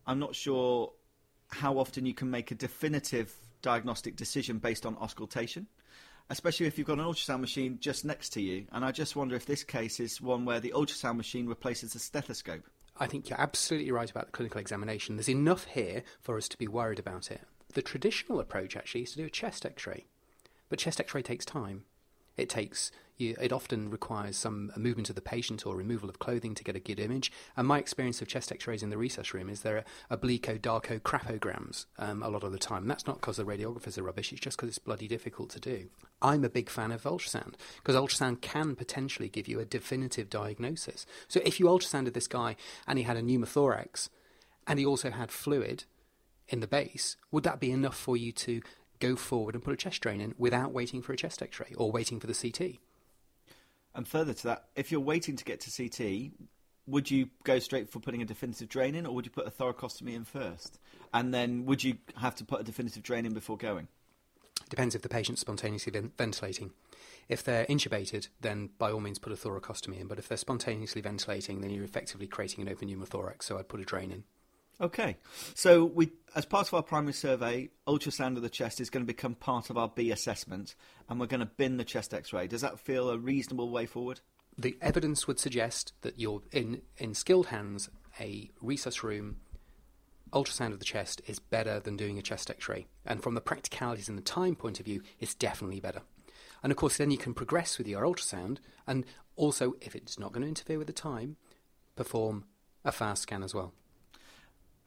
I'm 0.07 0.19
not 0.19 0.35
sure 0.35 0.93
how 1.53 1.79
often 1.79 2.07
you 2.07 2.15
can 2.15 2.31
make 2.31 2.51
a 2.51 2.55
definitive 2.55 3.35
diagnostic 3.61 4.17
decision 4.17 4.59
based 4.59 4.85
on 4.85 4.97
auscultation, 4.97 5.67
especially 6.31 6.67
if 6.67 6.79
you've 6.79 6.87
got 6.87 6.99
an 6.99 7.05
ultrasound 7.05 7.41
machine 7.41 7.79
just 7.81 8.05
next 8.05 8.31
to 8.31 8.41
you. 8.41 8.67
And 8.73 8.85
I 8.85 8.93
just 8.93 9.17
wonder 9.17 9.37
if 9.37 9.47
this 9.47 9.65
case 9.65 10.01
is 10.01 10.21
one 10.21 10.45
where 10.45 10.61
the 10.61 10.73
ultrasound 10.75 11.17
machine 11.17 11.47
replaces 11.47 11.93
the 11.93 11.99
stethoscope. 11.99 12.65
I 12.99 13.07
think 13.07 13.29
you're 13.29 13.41
absolutely 13.41 13.93
right 13.93 14.11
about 14.11 14.27
the 14.27 14.33
clinical 14.33 14.61
examination. 14.61 15.17
There's 15.17 15.29
enough 15.29 15.65
here 15.65 16.03
for 16.21 16.37
us 16.37 16.49
to 16.49 16.59
be 16.59 16.69
worried 16.69 16.99
about 16.99 17.31
it. 17.31 17.43
The 17.75 17.83
traditional 17.83 18.41
approach 18.41 18.77
actually 18.77 19.03
is 19.03 19.13
to 19.13 19.19
do 19.19 19.27
a 19.27 19.31
chest 19.31 19.65
x 19.65 19.87
ray, 19.87 20.05
but 20.69 20.79
chest 20.79 21.01
x 21.01 21.15
ray 21.15 21.23
takes 21.23 21.45
time. 21.45 21.85
It 22.37 22.49
takes 22.49 22.91
you, 23.23 23.37
it 23.41 23.53
often 23.53 23.91
requires 23.91 24.37
some 24.37 24.73
movement 24.77 25.09
of 25.09 25.15
the 25.15 25.23
patient 25.23 25.67
or 25.67 25.77
removal 25.77 26.09
of 26.09 26.19
clothing 26.19 26.55
to 26.55 26.65
get 26.65 26.77
a 26.77 26.81
good 26.81 27.01
image. 27.01 27.33
And 27.57 27.67
my 27.67 27.79
experience 27.79 28.21
of 28.21 28.29
chest 28.29 28.53
x-rays 28.53 28.83
in 28.83 28.91
the 28.91 28.97
resus 28.97 29.33
room 29.33 29.49
is 29.49 29.63
they're 29.63 29.85
obliquo, 30.11 30.61
darko, 30.61 31.01
crapograms 31.01 31.87
um, 31.99 32.23
a 32.23 32.29
lot 32.29 32.45
of 32.45 32.53
the 32.53 32.59
time. 32.59 32.83
And 32.83 32.91
that's 32.91 33.07
not 33.07 33.21
because 33.21 33.37
the 33.37 33.45
radiographers 33.45 33.97
are 33.97 34.03
rubbish, 34.03 34.33
it's 34.33 34.41
just 34.41 34.57
because 34.57 34.69
it's 34.69 34.79
bloody 34.79 35.09
difficult 35.09 35.51
to 35.51 35.61
do. 35.61 35.89
I'm 36.21 36.45
a 36.45 36.51
big 36.51 36.69
fan 36.69 36.93
of 36.93 37.03
ultrasound 37.05 37.55
because 37.77 37.97
ultrasound 37.97 38.41
can 38.41 38.77
potentially 38.77 39.29
give 39.29 39.49
you 39.49 39.61
a 39.61 39.65
definitive 39.65 40.29
diagnosis. 40.29 41.07
So 41.29 41.41
if 41.45 41.59
you 41.59 41.67
ultrasounded 41.67 42.15
this 42.15 42.29
guy 42.29 42.57
and 42.87 42.99
he 42.99 43.05
had 43.05 43.17
a 43.17 43.23
pneumothorax 43.23 44.09
and 44.67 44.79
he 44.79 44.87
also 44.87 45.11
had 45.11 45.31
fluid 45.31 45.85
in 46.49 46.61
the 46.61 46.67
base, 46.67 47.17
would 47.31 47.45
that 47.45 47.61
be 47.61 47.71
enough 47.71 47.97
for 47.97 48.17
you 48.17 48.33
to 48.33 48.63
go 49.01 49.17
forward 49.17 49.55
and 49.55 49.65
put 49.65 49.75
a 49.75 49.77
chest 49.77 50.01
drain 50.01 50.21
in 50.21 50.35
without 50.39 50.73
waiting 50.73 51.03
for 51.03 51.13
a 51.13 51.17
chest 51.17 51.43
x 51.43 51.59
ray 51.59 51.73
or 51.77 51.91
waiting 51.91 52.21
for 52.21 52.29
the 52.29 52.35
CT? 52.35 52.79
And 53.95 54.09
further 54.09 54.33
to 54.33 54.43
that, 54.45 54.69
if 54.75 54.91
you're 54.91 55.01
waiting 55.01 55.37
to 55.37 55.45
get 55.45 55.61
to 55.61 55.89
CT, 55.89 56.33
would 56.87 57.11
you 57.11 57.29
go 57.45 57.59
straight 57.59 57.89
for 57.91 58.01
putting 58.01 58.23
a 58.23 58.25
definitive 58.25 58.69
drain 58.69 58.95
in, 58.95 59.07
or 59.07 59.15
would 59.15 59.25
you 59.25 59.31
put 59.31 59.47
a 59.47 59.51
thoracostomy 59.51 60.15
in 60.15 60.25
first? 60.25 60.79
And 61.15 61.33
then 61.33 61.67
would 61.67 61.85
you 61.85 61.99
have 62.17 62.35
to 62.37 62.45
put 62.45 62.61
a 62.61 62.65
definitive 62.65 63.03
drain 63.03 63.27
in 63.27 63.35
before 63.35 63.57
going? 63.57 63.89
Depends 64.69 64.95
if 64.95 65.03
the 65.03 65.09
patient's 65.09 65.41
spontaneously 65.41 65.93
ventilating. 66.17 66.71
If 67.29 67.45
they're 67.45 67.67
intubated, 67.67 68.29
then 68.41 68.71
by 68.79 68.91
all 68.91 69.01
means 69.01 69.19
put 69.19 69.33
a 69.33 69.37
thoracostomy 69.37 69.99
in. 70.01 70.07
But 70.07 70.19
if 70.19 70.29
they're 70.29 70.39
spontaneously 70.39 71.03
ventilating, 71.03 71.61
then 71.61 71.71
you're 71.71 71.85
effectively 71.85 72.27
creating 72.27 72.63
an 72.63 72.73
open 72.73 72.89
pneumothorax, 72.89 73.43
so 73.45 73.59
I'd 73.59 73.69
put 73.69 73.81
a 73.81 73.85
drain 73.85 74.11
in. 74.11 74.25
Okay, 74.81 75.17
so 75.55 75.85
we, 75.85 76.11
as 76.35 76.45
part 76.45 76.67
of 76.67 76.75
our 76.75 76.83
primary 76.83 77.13
survey, 77.13 77.71
ultrasound 77.87 78.37
of 78.37 78.43
the 78.43 78.49
chest 78.49 78.81
is 78.81 78.91
going 78.91 79.05
to 79.05 79.13
become 79.13 79.35
part 79.35 79.71
of 79.71 79.79
our 79.79 79.89
B 79.89 80.11
assessment, 80.11 80.75
and 81.09 81.21
we're 81.21 81.27
going 81.27 81.41
to 81.41 81.47
bin 81.47 81.77
the 81.77 81.85
chest 81.85 82.13
X-ray. 82.13 82.49
Does 82.49 82.63
that 82.63 82.81
feel 82.81 83.11
a 83.11 83.19
reasonable 83.19 83.71
way 83.71 83.87
forward? 83.87 84.21
The 84.59 84.77
evidence 84.81 85.27
would 85.27 85.39
suggest 85.39 85.93
that 86.03 86.19
you're 86.19 86.43
in, 86.51 86.83
in 86.99 87.15
skilled 87.15 87.47
hands, 87.47 87.91
a 88.19 88.51
resus 88.63 89.03
room 89.03 89.37
ultrasound 90.33 90.73
of 90.73 90.79
the 90.79 90.85
chest 90.85 91.21
is 91.27 91.39
better 91.39 91.79
than 91.79 91.97
doing 91.97 92.19
a 92.19 92.23
chest 92.23 92.51
x-ray. 92.51 92.87
And 93.05 93.23
from 93.23 93.35
the 93.35 93.41
practicalities 93.41 94.09
and 94.09 94.17
the 94.17 94.23
time 94.23 94.57
point 94.57 94.81
of 94.81 94.87
view, 94.87 95.03
it's 95.21 95.35
definitely 95.35 95.81
better. 95.81 96.03
And 96.63 96.73
of 96.73 96.77
course, 96.77 96.97
then 96.97 97.11
you 97.11 97.19
can 97.19 97.35
progress 97.35 97.79
with 97.79 97.87
your 97.87 98.03
ultrasound, 98.03 98.59
and 98.87 99.05
also, 99.37 99.75
if 99.81 99.95
it's 99.95 100.19
not 100.19 100.33
going 100.33 100.43
to 100.43 100.49
interfere 100.49 100.79
with 100.79 100.87
the 100.87 100.93
time, 100.93 101.37
perform 101.97 102.45
a 102.85 102.93
fast 102.93 103.23
scan 103.23 103.43
as 103.43 103.55
well. 103.55 103.75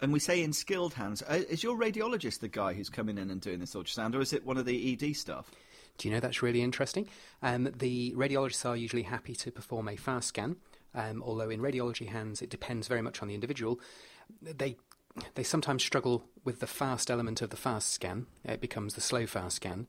And 0.02 0.12
we 0.12 0.20
say 0.20 0.44
in 0.44 0.54
skilled 0.54 0.96
hands, 0.96 1.24
uh, 1.24 1.42
is 1.50 1.64
your 1.64 1.78
radiologist 1.78 2.40
the 2.40 2.48
guy 2.48 2.74
who's 2.74 2.90
coming 2.90 3.18
in 3.18 3.30
and 3.30 3.42
doing 3.42 3.60
this 3.60 3.76
ultrasound, 3.76 4.16
or 4.16 4.22
is 4.22 4.34
it 4.34 4.46
one 4.46 4.58
of 4.58 4.66
the 4.66 4.94
ED 4.94 5.16
staff? 5.16 5.50
Do 5.98 6.08
you 6.08 6.14
know 6.14 6.20
that's 6.20 6.42
really 6.42 6.62
interesting? 6.62 7.08
Um, 7.42 7.70
the 7.78 8.14
radiologists 8.14 8.66
are 8.66 8.76
usually 8.76 9.04
happy 9.04 9.34
to 9.36 9.52
perform 9.52 9.88
a 9.88 9.96
fast 9.96 10.30
scan, 10.30 10.58
um, 10.94 11.24
although 11.26 11.50
in 11.50 11.62
radiology 11.62 12.08
hands 12.08 12.42
it 12.42 12.50
depends 12.50 12.88
very 12.88 13.02
much 13.02 13.22
on 13.22 13.28
the 13.28 13.34
individual. 13.34 13.80
They 14.42 14.76
they 15.36 15.44
sometimes 15.44 15.82
struggle 15.82 16.26
with 16.44 16.60
the 16.60 16.68
fast 16.68 17.10
element 17.10 17.42
of 17.42 17.50
the 17.50 17.56
fast 17.56 17.92
scan. 17.92 18.26
It 18.44 18.60
becomes 18.60 18.96
the 18.96 19.02
slow 19.02 19.26
fast 19.26 19.56
scan 19.58 19.88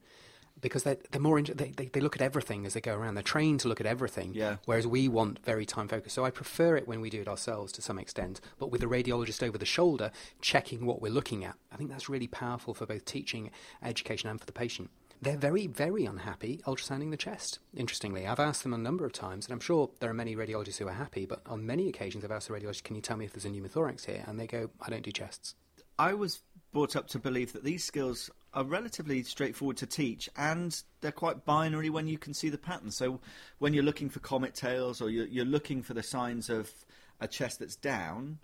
because 0.60 0.82
they're, 0.84 0.96
they're 1.10 1.20
more 1.20 1.38
inter- 1.38 1.54
they, 1.54 1.70
they, 1.76 1.86
they 1.86 2.00
look 2.00 2.16
at 2.16 2.22
everything 2.22 2.64
as 2.66 2.74
they 2.74 2.80
go 2.80 2.94
around. 2.96 3.14
They're 3.14 3.22
trained 3.22 3.60
to 3.60 3.68
look 3.68 3.80
at 3.80 3.86
everything, 3.86 4.32
Yeah. 4.34 4.56
whereas 4.64 4.86
we 4.86 5.08
want 5.08 5.44
very 5.44 5.66
time 5.66 5.88
focused. 5.88 6.14
So 6.14 6.24
I 6.24 6.30
prefer 6.30 6.76
it 6.76 6.88
when 6.88 7.00
we 7.00 7.10
do 7.10 7.20
it 7.20 7.28
ourselves 7.28 7.72
to 7.72 7.82
some 7.82 7.98
extent, 7.98 8.40
but 8.58 8.70
with 8.70 8.80
the 8.80 8.86
radiologist 8.86 9.42
over 9.42 9.58
the 9.58 9.66
shoulder 9.66 10.10
checking 10.40 10.86
what 10.86 11.02
we're 11.02 11.12
looking 11.12 11.44
at. 11.44 11.56
I 11.72 11.76
think 11.76 11.90
that's 11.90 12.08
really 12.08 12.26
powerful 12.26 12.74
for 12.74 12.86
both 12.86 13.04
teaching, 13.04 13.50
education, 13.82 14.30
and 14.30 14.40
for 14.40 14.46
the 14.46 14.52
patient. 14.52 14.90
They're 15.22 15.36
very, 15.38 15.66
very 15.66 16.04
unhappy 16.04 16.60
ultrasounding 16.66 17.10
the 17.10 17.16
chest. 17.16 17.58
Interestingly, 17.74 18.26
I've 18.26 18.38
asked 18.40 18.62
them 18.62 18.74
a 18.74 18.78
number 18.78 19.06
of 19.06 19.12
times, 19.14 19.46
and 19.46 19.52
I'm 19.54 19.60
sure 19.60 19.90
there 20.00 20.10
are 20.10 20.14
many 20.14 20.36
radiologists 20.36 20.76
who 20.76 20.88
are 20.88 20.92
happy, 20.92 21.24
but 21.24 21.40
on 21.46 21.64
many 21.64 21.88
occasions 21.88 22.22
I've 22.22 22.30
asked 22.30 22.48
the 22.48 22.54
radiologist, 22.54 22.82
"Can 22.84 22.96
you 22.96 23.00
tell 23.02 23.16
me 23.16 23.24
if 23.24 23.32
there's 23.32 23.46
a 23.46 23.48
pneumothorax 23.48 24.04
here?" 24.04 24.22
And 24.26 24.38
they 24.38 24.46
go, 24.46 24.70
"I 24.80 24.90
don't 24.90 25.02
do 25.02 25.10
chests." 25.12 25.54
I 25.98 26.12
was 26.12 26.42
brought 26.72 26.94
up 26.96 27.08
to 27.08 27.18
believe 27.18 27.54
that 27.54 27.64
these 27.64 27.82
skills 27.82 28.28
are 28.56 28.64
relatively 28.64 29.22
straightforward 29.22 29.76
to 29.76 29.86
teach 29.86 30.30
and 30.34 30.82
they're 31.02 31.12
quite 31.12 31.44
binary 31.44 31.90
when 31.90 32.08
you 32.08 32.16
can 32.16 32.32
see 32.32 32.48
the 32.48 32.56
pattern. 32.56 32.90
So 32.90 33.20
when 33.58 33.74
you're 33.74 33.84
looking 33.84 34.08
for 34.08 34.18
comet 34.20 34.54
tails 34.54 35.02
or 35.02 35.10
you're, 35.10 35.26
you're 35.26 35.44
looking 35.44 35.82
for 35.82 35.92
the 35.92 36.02
signs 36.02 36.48
of 36.48 36.72
a 37.20 37.28
chest 37.28 37.58
that's 37.60 37.76
down, 37.76 38.38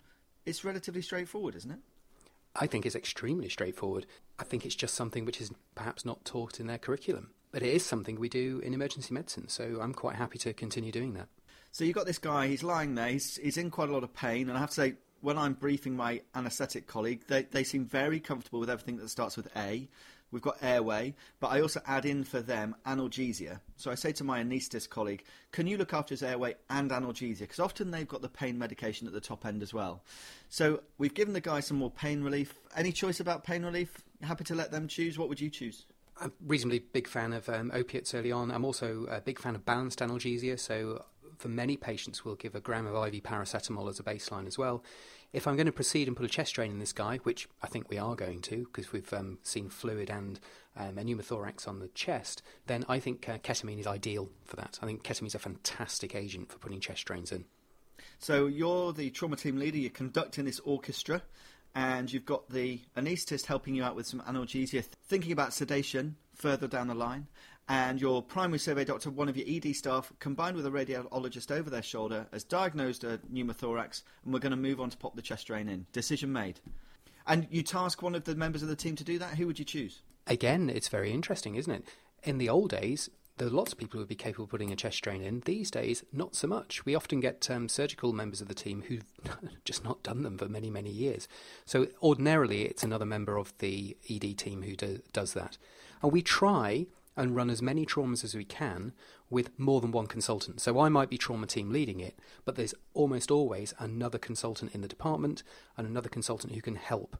it's 0.45 0.63
relatively 0.63 1.01
straightforward, 1.01 1.55
isn't 1.55 1.71
it? 1.71 1.79
I 2.55 2.67
think 2.67 2.85
it's 2.85 2.95
extremely 2.95 3.49
straightforward. 3.49 4.05
I 4.37 4.43
think 4.43 4.65
it's 4.65 4.75
just 4.75 4.93
something 4.93 5.25
which 5.25 5.41
is 5.41 5.51
perhaps 5.73 6.05
not 6.05 6.23
taught 6.23 6.59
in 6.59 6.67
their 6.67 6.77
curriculum. 6.77 7.31
But 7.51 7.63
it 7.63 7.73
is 7.73 7.83
something 7.83 8.19
we 8.19 8.29
do 8.29 8.59
in 8.63 8.73
emergency 8.73 9.13
medicine, 9.13 9.47
so 9.47 9.79
I'm 9.81 9.93
quite 9.93 10.15
happy 10.15 10.37
to 10.39 10.53
continue 10.53 10.91
doing 10.91 11.13
that. 11.13 11.27
So 11.71 11.83
you've 11.83 11.95
got 11.95 12.05
this 12.05 12.19
guy, 12.19 12.47
he's 12.47 12.63
lying 12.63 12.93
there, 12.93 13.09
he's, 13.09 13.37
he's 13.37 13.57
in 13.57 13.71
quite 13.71 13.89
a 13.89 13.91
lot 13.93 14.03
of 14.03 14.13
pain, 14.13 14.47
and 14.47 14.57
I 14.57 14.61
have 14.61 14.69
to 14.69 14.75
say, 14.75 14.93
when 15.23 15.37
I'm 15.37 15.53
briefing 15.53 15.95
my 15.95 16.21
anaesthetic 16.35 16.85
colleague, 16.85 17.21
they, 17.27 17.43
they 17.43 17.63
seem 17.63 17.85
very 17.85 18.19
comfortable 18.19 18.59
with 18.59 18.69
everything 18.69 18.97
that 18.97 19.09
starts 19.09 19.37
with 19.37 19.47
A. 19.55 19.87
We've 20.31 20.41
got 20.41 20.57
airway, 20.61 21.13
but 21.39 21.47
I 21.47 21.61
also 21.61 21.79
add 21.85 22.05
in 22.05 22.25
for 22.25 22.41
them 22.41 22.75
analgesia. 22.85 23.61
So 23.77 23.89
I 23.89 23.95
say 23.95 24.11
to 24.13 24.23
my 24.25 24.43
anaesthetist 24.43 24.89
colleague, 24.89 25.23
can 25.51 25.65
you 25.65 25.77
look 25.77 25.93
after 25.93 26.13
his 26.13 26.23
airway 26.23 26.55
and 26.69 26.91
analgesia? 26.91 27.39
Because 27.39 27.59
often 27.59 27.91
they've 27.91 28.07
got 28.07 28.21
the 28.21 28.29
pain 28.29 28.57
medication 28.57 29.07
at 29.07 29.13
the 29.13 29.21
top 29.21 29.45
end 29.45 29.61
as 29.61 29.73
well. 29.73 30.03
So 30.49 30.81
we've 30.97 31.13
given 31.13 31.33
the 31.33 31.39
guy 31.41 31.61
some 31.61 31.77
more 31.77 31.91
pain 31.91 32.21
relief. 32.21 32.55
Any 32.75 32.91
choice 32.91 33.21
about 33.21 33.45
pain 33.45 33.63
relief? 33.63 34.03
Happy 34.23 34.43
to 34.45 34.55
let 34.55 34.71
them 34.71 34.89
choose. 34.89 35.17
What 35.17 35.29
would 35.29 35.39
you 35.39 35.49
choose? 35.49 35.85
I'm 36.19 36.33
reasonably 36.45 36.79
big 36.79 37.07
fan 37.07 37.31
of 37.31 37.47
um, 37.47 37.71
opiates 37.73 38.13
early 38.13 38.31
on. 38.31 38.51
I'm 38.51 38.65
also 38.65 39.05
a 39.09 39.21
big 39.21 39.39
fan 39.39 39.55
of 39.55 39.63
balanced 39.63 39.99
analgesia, 39.99 40.59
so 40.59 41.05
for 41.43 41.49
many 41.49 41.75
patients, 41.75 42.23
we'll 42.23 42.35
give 42.35 42.55
a 42.55 42.61
gram 42.61 42.87
of 42.87 42.95
IV 42.95 43.21
paracetamol 43.21 43.89
as 43.89 43.99
a 43.99 44.03
baseline 44.03 44.47
as 44.47 44.57
well. 44.57 44.81
If 45.33 45.45
I'm 45.45 45.57
going 45.57 45.65
to 45.65 45.73
proceed 45.73 46.07
and 46.07 46.15
put 46.15 46.25
a 46.25 46.29
chest 46.29 46.53
drain 46.53 46.71
in 46.71 46.79
this 46.79 46.93
guy, 46.93 47.17
which 47.17 47.49
I 47.61 47.67
think 47.67 47.89
we 47.89 47.97
are 47.97 48.15
going 48.15 48.39
to, 48.43 48.59
because 48.63 48.93
we've 48.93 49.11
um, 49.11 49.39
seen 49.43 49.67
fluid 49.67 50.09
and 50.09 50.39
um, 50.77 50.97
a 50.97 51.03
pneumothorax 51.03 51.67
on 51.67 51.79
the 51.79 51.89
chest, 51.89 52.43
then 52.67 52.85
I 52.87 52.99
think 52.99 53.27
uh, 53.27 53.39
ketamine 53.39 53.77
is 53.77 53.87
ideal 53.87 54.29
for 54.45 54.55
that. 54.55 54.79
I 54.81 54.85
think 54.85 55.03
ketamine 55.03 55.27
is 55.27 55.35
a 55.35 55.39
fantastic 55.39 56.15
agent 56.15 56.49
for 56.49 56.59
putting 56.59 56.79
chest 56.79 57.03
drains 57.03 57.33
in. 57.33 57.43
So 58.19 58.47
you're 58.47 58.93
the 58.93 59.09
trauma 59.09 59.35
team 59.35 59.57
leader, 59.57 59.77
you're 59.77 59.89
conducting 59.89 60.45
this 60.45 60.61
orchestra, 60.61 61.23
and 61.75 62.13
you've 62.13 62.25
got 62.25 62.49
the 62.51 62.79
anaesthetist 62.95 63.47
helping 63.47 63.75
you 63.75 63.83
out 63.83 63.97
with 63.97 64.07
some 64.07 64.21
analgesia, 64.21 64.81
thinking 64.81 65.33
about 65.33 65.51
sedation 65.51 66.15
further 66.33 66.67
down 66.69 66.87
the 66.87 66.95
line, 66.95 67.27
and 67.69 68.01
your 68.01 68.21
primary 68.21 68.59
survey 68.59 68.83
doctor, 68.83 69.09
one 69.09 69.29
of 69.29 69.37
your 69.37 69.47
ED 69.47 69.75
staff, 69.75 70.11
combined 70.19 70.57
with 70.57 70.65
a 70.65 70.71
radiologist 70.71 71.49
over 71.49 71.69
their 71.69 71.81
shoulder, 71.81 72.27
has 72.33 72.43
diagnosed 72.43 73.03
a 73.03 73.19
pneumothorax, 73.31 74.03
and 74.23 74.33
we're 74.33 74.39
going 74.39 74.51
to 74.51 74.57
move 74.57 74.81
on 74.81 74.89
to 74.89 74.97
pop 74.97 75.15
the 75.15 75.21
chest 75.21 75.47
drain 75.47 75.69
in. 75.69 75.85
Decision 75.93 76.33
made. 76.33 76.59
And 77.25 77.47
you 77.49 77.63
task 77.63 78.01
one 78.01 78.15
of 78.15 78.25
the 78.25 78.35
members 78.35 78.63
of 78.63 78.67
the 78.67 78.75
team 78.75 78.95
to 78.97 79.03
do 79.03 79.17
that. 79.19 79.35
Who 79.35 79.47
would 79.47 79.59
you 79.59 79.65
choose? 79.65 80.01
Again, 80.27 80.69
it's 80.69 80.89
very 80.89 81.11
interesting, 81.11 81.55
isn't 81.55 81.73
it? 81.73 81.85
In 82.23 82.37
the 82.37 82.49
old 82.49 82.69
days, 82.69 83.09
there 83.37 83.47
are 83.47 83.51
lots 83.51 83.71
of 83.71 83.77
people 83.77 83.93
who 83.93 83.99
would 83.99 84.09
be 84.09 84.15
capable 84.15 84.43
of 84.43 84.49
putting 84.49 84.71
a 84.71 84.75
chest 84.75 85.01
drain 85.01 85.21
in. 85.21 85.41
These 85.45 85.71
days, 85.71 86.03
not 86.11 86.35
so 86.35 86.47
much. 86.47 86.85
We 86.85 86.95
often 86.95 87.19
get 87.19 87.49
um, 87.49 87.67
surgical 87.67 88.13
members 88.13 88.41
of 88.41 88.47
the 88.47 88.53
team 88.53 88.83
who've 88.87 89.05
just 89.65 89.83
not 89.83 90.03
done 90.03 90.23
them 90.23 90.37
for 90.37 90.47
many, 90.47 90.69
many 90.69 90.91
years. 90.91 91.27
So 91.65 91.87
ordinarily, 92.01 92.63
it's 92.63 92.83
another 92.83 93.05
member 93.05 93.37
of 93.37 93.57
the 93.59 93.97
ED 94.09 94.37
team 94.37 94.61
who 94.63 94.75
do, 94.75 94.99
does 95.13 95.33
that. 95.33 95.57
And 96.01 96.11
we 96.11 96.21
try 96.21 96.87
and 97.15 97.35
run 97.35 97.49
as 97.49 97.61
many 97.61 97.85
traumas 97.85 98.23
as 98.23 98.35
we 98.35 98.45
can 98.45 98.93
with 99.29 99.57
more 99.59 99.81
than 99.81 99.91
one 99.91 100.07
consultant. 100.07 100.61
So 100.61 100.79
I 100.79 100.89
might 100.89 101.09
be 101.09 101.17
trauma 101.17 101.47
team 101.47 101.71
leading 101.71 101.99
it, 101.99 102.17
but 102.45 102.55
there's 102.55 102.73
almost 102.93 103.31
always 103.31 103.73
another 103.79 104.17
consultant 104.17 104.73
in 104.73 104.81
the 104.81 104.87
department 104.87 105.43
and 105.77 105.87
another 105.87 106.09
consultant 106.09 106.53
who 106.53 106.61
can 106.61 106.75
help. 106.75 107.17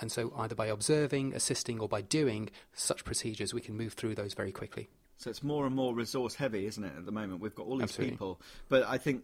And 0.00 0.10
so 0.10 0.32
either 0.36 0.54
by 0.54 0.66
observing, 0.66 1.34
assisting, 1.34 1.78
or 1.78 1.88
by 1.88 2.02
doing 2.02 2.50
such 2.72 3.04
procedures, 3.04 3.54
we 3.54 3.60
can 3.60 3.76
move 3.76 3.92
through 3.92 4.14
those 4.14 4.34
very 4.34 4.52
quickly. 4.52 4.88
So 5.16 5.30
it's 5.30 5.42
more 5.42 5.66
and 5.66 5.74
more 5.74 5.94
resource 5.94 6.34
heavy, 6.34 6.66
isn't 6.66 6.82
it, 6.82 6.92
at 6.96 7.06
the 7.06 7.12
moment? 7.12 7.40
We've 7.40 7.54
got 7.54 7.66
all 7.66 7.76
these 7.76 7.84
Absolutely. 7.84 8.12
people. 8.12 8.40
But 8.68 8.84
I 8.84 8.98
think 8.98 9.22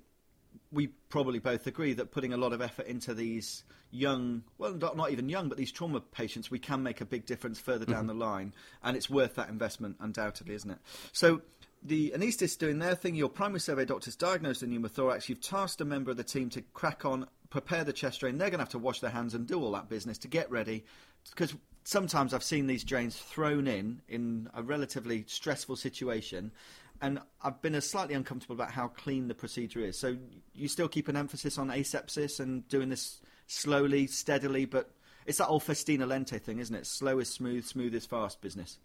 we 0.72 0.88
probably 1.08 1.38
both 1.38 1.66
agree 1.66 1.92
that 1.94 2.12
putting 2.12 2.32
a 2.32 2.36
lot 2.36 2.52
of 2.52 2.60
effort 2.60 2.86
into 2.86 3.14
these 3.14 3.64
young, 3.90 4.42
well, 4.58 4.72
not, 4.74 4.96
not 4.96 5.10
even 5.10 5.28
young, 5.28 5.48
but 5.48 5.58
these 5.58 5.72
trauma 5.72 6.00
patients, 6.00 6.50
we 6.50 6.58
can 6.58 6.82
make 6.82 7.00
a 7.00 7.04
big 7.04 7.26
difference 7.26 7.58
further 7.58 7.84
down 7.84 8.06
mm-hmm. 8.06 8.18
the 8.18 8.24
line. 8.24 8.54
And 8.82 8.96
it's 8.96 9.10
worth 9.10 9.34
that 9.34 9.48
investment, 9.48 9.96
undoubtedly, 10.00 10.54
isn't 10.54 10.70
it? 10.70 10.78
So 11.12 11.42
the 11.82 12.12
anaesthetist 12.14 12.58
doing 12.58 12.78
their 12.78 12.94
thing, 12.94 13.14
your 13.14 13.28
primary 13.28 13.60
survey 13.60 13.84
doctor's 13.84 14.16
diagnosed 14.16 14.62
a 14.62 14.66
pneumothorax, 14.66 15.28
you've 15.28 15.40
tasked 15.40 15.80
a 15.80 15.84
member 15.84 16.10
of 16.10 16.16
the 16.16 16.24
team 16.24 16.50
to 16.50 16.62
crack 16.74 17.04
on, 17.04 17.26
prepare 17.48 17.84
the 17.84 17.92
chest 17.92 18.20
drain. 18.20 18.38
They're 18.38 18.50
going 18.50 18.58
to 18.58 18.64
have 18.64 18.70
to 18.70 18.78
wash 18.78 19.00
their 19.00 19.10
hands 19.10 19.34
and 19.34 19.46
do 19.46 19.60
all 19.60 19.72
that 19.72 19.88
business 19.88 20.18
to 20.18 20.28
get 20.28 20.50
ready. 20.50 20.84
Because 21.30 21.54
sometimes 21.84 22.32
I've 22.34 22.44
seen 22.44 22.66
these 22.66 22.84
drains 22.84 23.16
thrown 23.16 23.66
in 23.66 24.02
in 24.08 24.48
a 24.54 24.62
relatively 24.62 25.24
stressful 25.26 25.76
situation, 25.76 26.52
and 27.00 27.20
I've 27.42 27.62
been 27.62 27.80
slightly 27.80 28.14
uncomfortable 28.14 28.54
about 28.54 28.72
how 28.72 28.88
clean 28.88 29.28
the 29.28 29.34
procedure 29.34 29.80
is. 29.80 29.98
So 29.98 30.16
you 30.54 30.68
still 30.68 30.88
keep 30.88 31.08
an 31.08 31.16
emphasis 31.16 31.58
on 31.58 31.68
asepsis 31.68 32.40
and 32.40 32.68
doing 32.68 32.88
this 32.88 33.20
slowly, 33.46 34.06
steadily, 34.06 34.64
but 34.66 34.90
it's 35.26 35.38
that 35.38 35.48
old 35.48 35.62
festina 35.62 36.06
lente 36.06 36.38
thing, 36.40 36.58
isn't 36.58 36.74
it? 36.74 36.86
Slow 36.86 37.18
is 37.18 37.28
smooth, 37.28 37.64
smooth 37.64 37.94
is 37.94 38.06
fast 38.06 38.40
business. 38.40 38.78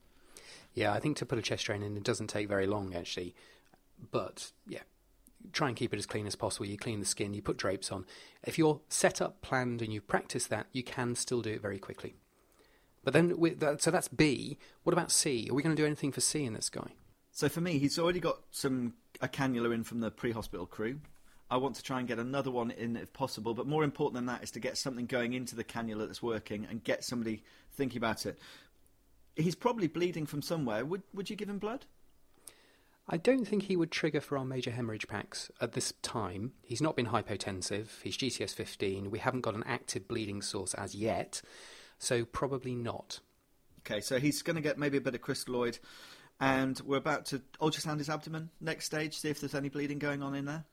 Yeah, 0.73 0.93
I 0.93 0.99
think 0.99 1.17
to 1.17 1.25
put 1.25 1.39
a 1.39 1.41
chest 1.41 1.65
drain 1.65 1.83
in, 1.83 1.97
it 1.97 2.03
doesn't 2.03 2.27
take 2.27 2.47
very 2.47 2.67
long 2.67 2.93
actually. 2.95 3.35
But 4.11 4.51
yeah, 4.67 4.83
try 5.53 5.67
and 5.67 5.77
keep 5.77 5.93
it 5.93 5.97
as 5.97 6.05
clean 6.05 6.27
as 6.27 6.35
possible. 6.35 6.65
You 6.65 6.77
clean 6.77 6.99
the 6.99 7.05
skin, 7.05 7.33
you 7.33 7.41
put 7.41 7.57
drapes 7.57 7.91
on. 7.91 8.05
If 8.43 8.57
you're 8.57 8.81
set 8.89 9.21
up, 9.21 9.41
planned, 9.41 9.81
and 9.81 9.93
you've 9.93 10.07
practiced 10.07 10.49
that, 10.49 10.67
you 10.71 10.83
can 10.83 11.15
still 11.15 11.41
do 11.41 11.51
it 11.51 11.61
very 11.61 11.79
quickly. 11.79 12.15
But 13.03 13.13
then, 13.13 13.35
so 13.79 13.91
that's 13.91 14.07
B. 14.07 14.57
What 14.83 14.93
about 14.93 15.11
C? 15.11 15.47
Are 15.49 15.53
we 15.53 15.61
going 15.61 15.75
to 15.75 15.81
do 15.81 15.85
anything 15.85 16.11
for 16.11 16.21
C 16.21 16.43
in 16.43 16.53
this 16.53 16.69
guy? 16.69 16.93
So 17.35 17.49
for 17.49 17.59
me, 17.59 17.79
he's 17.79 17.99
already 17.99 18.21
got 18.21 18.37
some 18.51 18.93
a 19.19 19.27
cannula 19.27 19.73
in 19.73 19.83
from 19.83 19.99
the 19.99 20.09
pre-hospital 20.09 20.65
crew. 20.65 21.01
I 21.51 21.57
want 21.57 21.75
to 21.75 21.83
try 21.83 21.99
and 21.99 22.07
get 22.07 22.17
another 22.17 22.49
one 22.49 22.71
in 22.71 22.95
if 22.95 23.11
possible, 23.11 23.53
but 23.53 23.67
more 23.67 23.83
important 23.83 24.15
than 24.15 24.27
that 24.27 24.41
is 24.41 24.51
to 24.51 24.61
get 24.61 24.77
something 24.77 25.05
going 25.05 25.33
into 25.33 25.53
the 25.53 25.65
cannula 25.65 26.07
that's 26.07 26.23
working 26.23 26.65
and 26.69 26.81
get 26.81 27.03
somebody 27.03 27.43
thinking 27.73 27.97
about 27.97 28.25
it. 28.25 28.39
He's 29.35 29.53
probably 29.53 29.87
bleeding 29.87 30.25
from 30.25 30.41
somewhere. 30.41 30.85
Would 30.85 31.03
would 31.13 31.29
you 31.29 31.35
give 31.35 31.49
him 31.49 31.59
blood? 31.59 31.85
I 33.05 33.17
don't 33.17 33.45
think 33.45 33.63
he 33.63 33.75
would 33.75 33.91
trigger 33.91 34.21
for 34.21 34.37
our 34.37 34.45
major 34.45 34.71
hemorrhage 34.71 35.05
packs 35.05 35.51
at 35.59 35.73
this 35.73 35.91
time. 36.01 36.53
He's 36.63 36.81
not 36.81 36.95
been 36.95 37.07
hypotensive. 37.07 38.01
He's 38.01 38.17
GCS 38.17 38.53
15. 38.53 39.11
We 39.11 39.19
haven't 39.19 39.41
got 39.41 39.55
an 39.55 39.65
active 39.67 40.07
bleeding 40.07 40.41
source 40.41 40.73
as 40.73 40.95
yet, 40.95 41.41
so 41.99 42.23
probably 42.23 42.75
not. 42.75 43.19
Okay, 43.81 43.99
so 43.99 44.19
he's 44.19 44.41
going 44.41 44.55
to 44.55 44.61
get 44.61 44.79
maybe 44.79 44.97
a 44.97 45.01
bit 45.01 45.13
of 45.13 45.21
crystalloid, 45.21 45.79
and 46.39 46.79
we're 46.85 46.97
about 46.97 47.25
to 47.27 47.41
ultrasound 47.61 47.99
his 47.99 48.09
abdomen. 48.09 48.49
Next 48.59 48.85
stage, 48.85 49.17
see 49.17 49.29
if 49.29 49.39
there's 49.39 49.55
any 49.55 49.69
bleeding 49.69 49.99
going 49.99 50.21
on 50.21 50.35
in 50.35 50.45
there. 50.45 50.65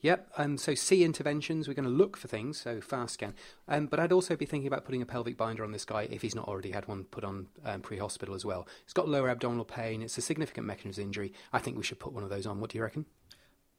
Yep. 0.00 0.32
Um, 0.36 0.58
so 0.58 0.74
C 0.74 1.04
interventions, 1.04 1.66
we're 1.66 1.74
going 1.74 1.84
to 1.84 1.90
look 1.90 2.16
for 2.16 2.28
things. 2.28 2.60
So 2.60 2.80
fast 2.80 3.14
scan. 3.14 3.34
Um, 3.68 3.86
but 3.86 4.00
I'd 4.00 4.12
also 4.12 4.36
be 4.36 4.44
thinking 4.44 4.66
about 4.66 4.84
putting 4.84 5.02
a 5.02 5.06
pelvic 5.06 5.36
binder 5.36 5.64
on 5.64 5.72
this 5.72 5.84
guy 5.84 6.08
if 6.10 6.22
he's 6.22 6.34
not 6.34 6.48
already 6.48 6.72
had 6.72 6.86
one 6.88 7.04
put 7.04 7.24
on 7.24 7.46
um, 7.64 7.80
pre-hospital 7.80 8.34
as 8.34 8.44
well. 8.44 8.66
He's 8.84 8.92
got 8.92 9.08
lower 9.08 9.30
abdominal 9.30 9.64
pain. 9.64 10.02
It's 10.02 10.18
a 10.18 10.22
significant 10.22 10.66
mechanism 10.66 11.02
of 11.02 11.06
injury. 11.06 11.32
I 11.52 11.58
think 11.58 11.76
we 11.76 11.82
should 11.84 12.00
put 12.00 12.12
one 12.12 12.24
of 12.24 12.30
those 12.30 12.46
on. 12.46 12.60
What 12.60 12.70
do 12.70 12.78
you 12.78 12.84
reckon? 12.84 13.06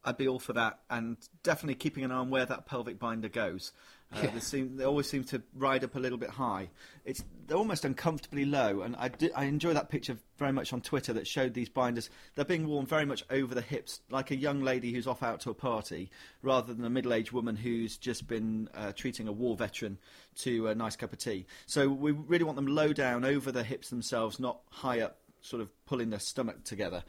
I'd 0.06 0.18
be 0.18 0.28
all 0.28 0.38
for 0.38 0.52
that, 0.52 0.80
and 0.90 1.16
definitely 1.42 1.76
keeping 1.76 2.04
an 2.04 2.12
eye 2.12 2.16
on 2.16 2.28
where 2.28 2.44
that 2.44 2.66
pelvic 2.66 2.98
binder 2.98 3.30
goes. 3.30 3.72
Uh, 4.14 4.26
they, 4.32 4.40
seem, 4.40 4.76
they 4.76 4.84
always 4.84 5.08
seem 5.08 5.24
to 5.24 5.42
ride 5.56 5.82
up 5.84 5.96
a 5.96 5.98
little 5.98 6.18
bit 6.18 6.30
high. 6.30 6.70
It's 7.04 7.24
they're 7.46 7.56
almost 7.56 7.84
uncomfortably 7.84 8.44
low, 8.44 8.80
and 8.80 8.96
I, 8.96 9.08
do, 9.08 9.28
I 9.36 9.44
enjoy 9.44 9.74
that 9.74 9.90
picture 9.90 10.16
very 10.38 10.52
much 10.52 10.72
on 10.72 10.80
Twitter 10.80 11.12
that 11.12 11.26
showed 11.26 11.52
these 11.52 11.68
binders. 11.68 12.08
They're 12.34 12.44
being 12.44 12.66
worn 12.66 12.86
very 12.86 13.04
much 13.04 13.24
over 13.28 13.54
the 13.54 13.60
hips, 13.60 14.00
like 14.08 14.30
a 14.30 14.36
young 14.36 14.62
lady 14.62 14.92
who's 14.92 15.06
off 15.06 15.22
out 15.22 15.40
to 15.40 15.50
a 15.50 15.54
party, 15.54 16.10
rather 16.42 16.72
than 16.72 16.84
a 16.84 16.90
middle-aged 16.90 17.32
woman 17.32 17.56
who's 17.56 17.96
just 17.98 18.26
been 18.26 18.68
uh, 18.74 18.92
treating 18.92 19.28
a 19.28 19.32
war 19.32 19.56
veteran 19.56 19.98
to 20.36 20.68
a 20.68 20.74
nice 20.74 20.96
cup 20.96 21.12
of 21.12 21.18
tea. 21.18 21.46
So 21.66 21.88
we 21.88 22.12
really 22.12 22.44
want 22.44 22.56
them 22.56 22.66
low 22.66 22.92
down 22.92 23.24
over 23.24 23.52
the 23.52 23.62
hips 23.62 23.90
themselves, 23.90 24.40
not 24.40 24.60
high 24.70 25.00
up 25.00 25.18
sort 25.44 25.60
of 25.60 25.68
pulling 25.84 26.10
their 26.10 26.20
stomach 26.20 26.64
together. 26.64 27.04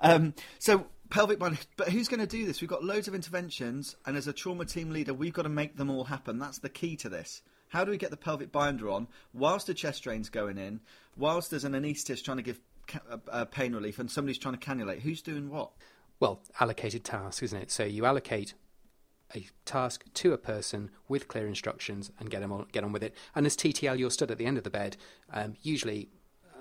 Um, 0.00 0.34
so 0.58 0.86
pelvic 1.10 1.38
binder, 1.38 1.58
but 1.76 1.90
who's 1.90 2.08
going 2.08 2.20
to 2.20 2.26
do 2.26 2.46
this? 2.46 2.60
We've 2.60 2.70
got 2.70 2.82
loads 2.82 3.08
of 3.08 3.14
interventions, 3.14 3.94
and 4.06 4.16
as 4.16 4.26
a 4.26 4.32
trauma 4.32 4.64
team 4.64 4.90
leader, 4.90 5.12
we've 5.12 5.34
got 5.34 5.42
to 5.42 5.50
make 5.50 5.76
them 5.76 5.90
all 5.90 6.04
happen. 6.04 6.38
That's 6.38 6.58
the 6.58 6.70
key 6.70 6.96
to 6.96 7.08
this. 7.08 7.42
How 7.68 7.84
do 7.84 7.90
we 7.90 7.98
get 7.98 8.10
the 8.10 8.16
pelvic 8.16 8.50
binder 8.50 8.88
on 8.88 9.08
whilst 9.32 9.66
the 9.66 9.74
chest 9.74 10.02
drain's 10.02 10.30
going 10.30 10.58
in, 10.58 10.80
whilst 11.16 11.50
there's 11.50 11.64
an 11.64 11.72
anaesthetist 11.72 12.24
trying 12.24 12.38
to 12.38 12.42
give 12.42 12.60
uh, 13.10 13.18
uh, 13.30 13.44
pain 13.46 13.74
relief 13.74 13.98
and 13.98 14.10
somebody's 14.10 14.38
trying 14.38 14.56
to 14.56 14.66
cannulate? 14.66 15.00
Who's 15.00 15.22
doing 15.22 15.50
what? 15.50 15.70
Well, 16.20 16.40
allocated 16.60 17.04
tasks, 17.04 17.42
isn't 17.42 17.60
it? 17.60 17.70
So 17.70 17.84
you 17.84 18.06
allocate 18.06 18.54
a 19.34 19.46
task 19.64 20.04
to 20.14 20.32
a 20.32 20.38
person 20.38 20.90
with 21.08 21.28
clear 21.28 21.46
instructions 21.46 22.12
and 22.18 22.30
get 22.30 22.40
them 22.40 22.52
on, 22.52 22.66
get 22.72 22.84
on 22.84 22.92
with 22.92 23.02
it. 23.02 23.14
And 23.34 23.44
as 23.44 23.56
TTL, 23.56 23.98
you're 23.98 24.10
stood 24.10 24.30
at 24.30 24.38
the 24.38 24.46
end 24.46 24.56
of 24.56 24.64
the 24.64 24.70
bed. 24.70 24.96
Um, 25.32 25.56
usually 25.62 26.08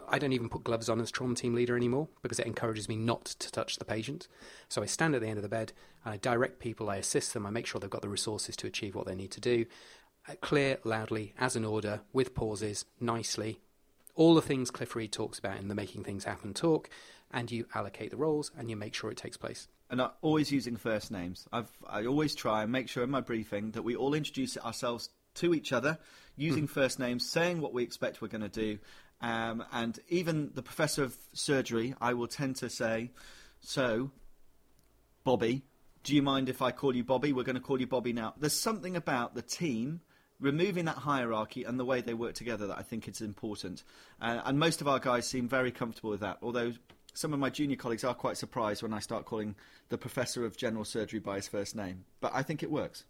I 0.07 0.19
don't 0.19 0.33
even 0.33 0.49
put 0.49 0.63
gloves 0.63 0.89
on 0.89 0.99
as 1.01 1.11
trauma 1.11 1.35
team 1.35 1.53
leader 1.53 1.75
anymore 1.75 2.07
because 2.21 2.39
it 2.39 2.45
encourages 2.45 2.89
me 2.89 2.95
not 2.95 3.25
to 3.25 3.51
touch 3.51 3.77
the 3.77 3.85
patient. 3.85 4.27
So 4.69 4.81
I 4.81 4.85
stand 4.85 5.15
at 5.15 5.21
the 5.21 5.27
end 5.27 5.37
of 5.37 5.43
the 5.43 5.49
bed 5.49 5.73
and 6.05 6.13
I 6.13 6.17
direct 6.17 6.59
people, 6.59 6.89
I 6.89 6.97
assist 6.97 7.33
them, 7.33 7.45
I 7.45 7.49
make 7.49 7.65
sure 7.65 7.79
they've 7.79 7.89
got 7.89 8.01
the 8.01 8.09
resources 8.09 8.55
to 8.57 8.67
achieve 8.67 8.95
what 8.95 9.05
they 9.05 9.15
need 9.15 9.31
to 9.31 9.41
do. 9.41 9.65
Uh, 10.27 10.33
clear, 10.41 10.77
loudly, 10.83 11.33
as 11.37 11.55
an 11.55 11.65
order, 11.65 12.01
with 12.13 12.33
pauses, 12.33 12.85
nicely. 12.99 13.59
All 14.15 14.35
the 14.35 14.41
things 14.41 14.71
Cliff 14.71 14.95
Reid 14.95 15.11
talks 15.11 15.39
about 15.39 15.57
in 15.57 15.67
the 15.67 15.75
Making 15.75 16.03
Things 16.03 16.23
Happen 16.23 16.53
talk, 16.53 16.89
and 17.31 17.51
you 17.51 17.65
allocate 17.73 18.11
the 18.11 18.17
roles 18.17 18.51
and 18.57 18.69
you 18.69 18.75
make 18.75 18.93
sure 18.93 19.11
it 19.11 19.17
takes 19.17 19.37
place. 19.37 19.67
And 19.89 20.01
I'm 20.01 20.11
always 20.21 20.51
using 20.51 20.77
first 20.77 21.11
names. 21.11 21.45
I've, 21.51 21.69
I 21.87 22.05
always 22.05 22.35
try 22.35 22.63
and 22.63 22.71
make 22.71 22.89
sure 22.89 23.03
in 23.03 23.09
my 23.09 23.21
briefing 23.21 23.71
that 23.71 23.83
we 23.83 23.95
all 23.95 24.13
introduce 24.13 24.57
ourselves 24.57 25.09
to 25.35 25.53
each 25.53 25.73
other 25.73 25.97
using 26.35 26.67
mm. 26.67 26.69
first 26.69 26.99
names, 26.99 27.27
saying 27.29 27.61
what 27.61 27.73
we 27.73 27.83
expect 27.83 28.21
we're 28.21 28.27
going 28.27 28.41
to 28.41 28.49
do, 28.49 28.79
um, 29.23 29.63
and 29.71 29.97
even 30.09 30.51
the 30.53 30.61
professor 30.61 31.01
of 31.01 31.17
surgery, 31.31 31.95
I 32.01 32.13
will 32.13 32.27
tend 32.27 32.57
to 32.57 32.69
say, 32.69 33.11
so, 33.61 34.11
Bobby, 35.23 35.63
do 36.03 36.13
you 36.13 36.21
mind 36.21 36.49
if 36.49 36.61
I 36.61 36.71
call 36.71 36.93
you 36.93 37.05
Bobby? 37.05 37.31
We're 37.31 37.45
going 37.45 37.55
to 37.55 37.61
call 37.61 37.79
you 37.79 37.87
Bobby 37.87 38.11
now. 38.11 38.33
There's 38.37 38.59
something 38.59 38.97
about 38.97 39.33
the 39.33 39.41
team 39.41 40.01
removing 40.41 40.83
that 40.85 40.97
hierarchy 40.97 41.63
and 41.63 41.79
the 41.79 41.85
way 41.85 42.01
they 42.01 42.13
work 42.13 42.33
together 42.33 42.67
that 42.67 42.77
I 42.77 42.81
think 42.81 43.07
is 43.07 43.21
important. 43.21 43.83
Uh, 44.21 44.41
and 44.43 44.59
most 44.59 44.81
of 44.81 44.89
our 44.89 44.99
guys 44.99 45.25
seem 45.25 45.47
very 45.47 45.71
comfortable 45.71 46.09
with 46.09 46.19
that, 46.19 46.39
although 46.41 46.73
some 47.13 47.31
of 47.31 47.39
my 47.39 47.49
junior 47.49 47.77
colleagues 47.77 48.03
are 48.03 48.13
quite 48.13 48.35
surprised 48.35 48.83
when 48.83 48.93
I 48.93 48.99
start 48.99 49.23
calling 49.23 49.55
the 49.87 49.97
professor 49.97 50.45
of 50.45 50.57
general 50.57 50.83
surgery 50.83 51.19
by 51.19 51.37
his 51.37 51.47
first 51.47 51.77
name. 51.77 52.03
But 52.19 52.33
I 52.35 52.43
think 52.43 52.61
it 52.61 52.69
works. 52.69 53.05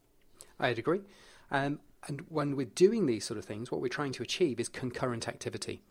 I'd 0.59 0.77
agree. 0.77 1.01
Um, 1.49 1.79
and 2.07 2.21
when 2.29 2.55
we're 2.55 2.67
doing 2.67 3.07
these 3.07 3.25
sort 3.25 3.39
of 3.39 3.45
things, 3.45 3.71
what 3.71 3.81
we're 3.81 3.87
trying 3.87 4.11
to 4.11 4.21
achieve 4.21 4.59
is 4.59 4.69
concurrent 4.69 5.27
activity. 5.27 5.81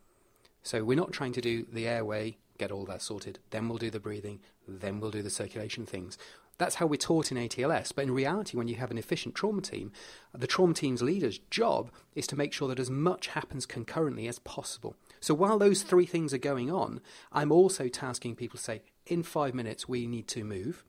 So 0.62 0.85
we're 0.85 0.97
not 0.97 1.12
trying 1.12 1.33
to 1.33 1.40
do 1.40 1.66
the 1.71 1.88
airway, 1.88 2.38
get 2.59 2.71
all 2.71 2.85
that 2.87 3.02
sorted, 3.02 3.38
then 3.50 3.69
we'll 3.69 3.78
do 3.78 3.90
the 3.90 4.00
breathing, 4.00 4.40
then 4.66 5.00
we'll 5.00 5.11
do 5.11 5.23
the 5.23 5.31
circulation 5.31 5.87
things. 5.87 6.16
That's 6.59 6.76
how 6.76 6.87
we're 6.87 6.97
taught 6.97 7.33
in 7.33 7.38
ATLS. 7.38 7.92
But 7.95 8.04
in 8.04 8.12
reality, 8.12 8.57
when 8.57 8.69
you 8.69 8.76
have 8.76 8.90
an 8.90 8.99
efficient 8.99 9.35
trauma 9.35 9.62
team, 9.62 9.90
the 10.33 10.47
trauma 10.47 10.75
team's 10.75 11.02
leader's 11.02 11.38
job 11.38 11.90
is 12.14 12.26
to 12.28 12.37
make 12.37 12.52
sure 12.52 12.69
that 12.69 12.78
as 12.78 12.90
much 12.90 13.28
happens 13.28 13.66
concurrently 13.66 14.28
as 14.28 14.38
possible. 14.38 14.95
So 15.21 15.35
while 15.35 15.59
those 15.59 15.83
three 15.83 16.07
things 16.07 16.33
are 16.33 16.38
going 16.38 16.71
on, 16.71 17.00
I'm 17.33 17.50
also 17.50 17.88
tasking 17.88 18.37
people 18.37 18.59
to 18.59 18.62
say, 18.62 18.83
in 19.07 19.23
five 19.23 19.54
minutes, 19.54 19.88
we 19.88 20.07
need 20.07 20.28
to 20.28 20.45
move. 20.45 20.85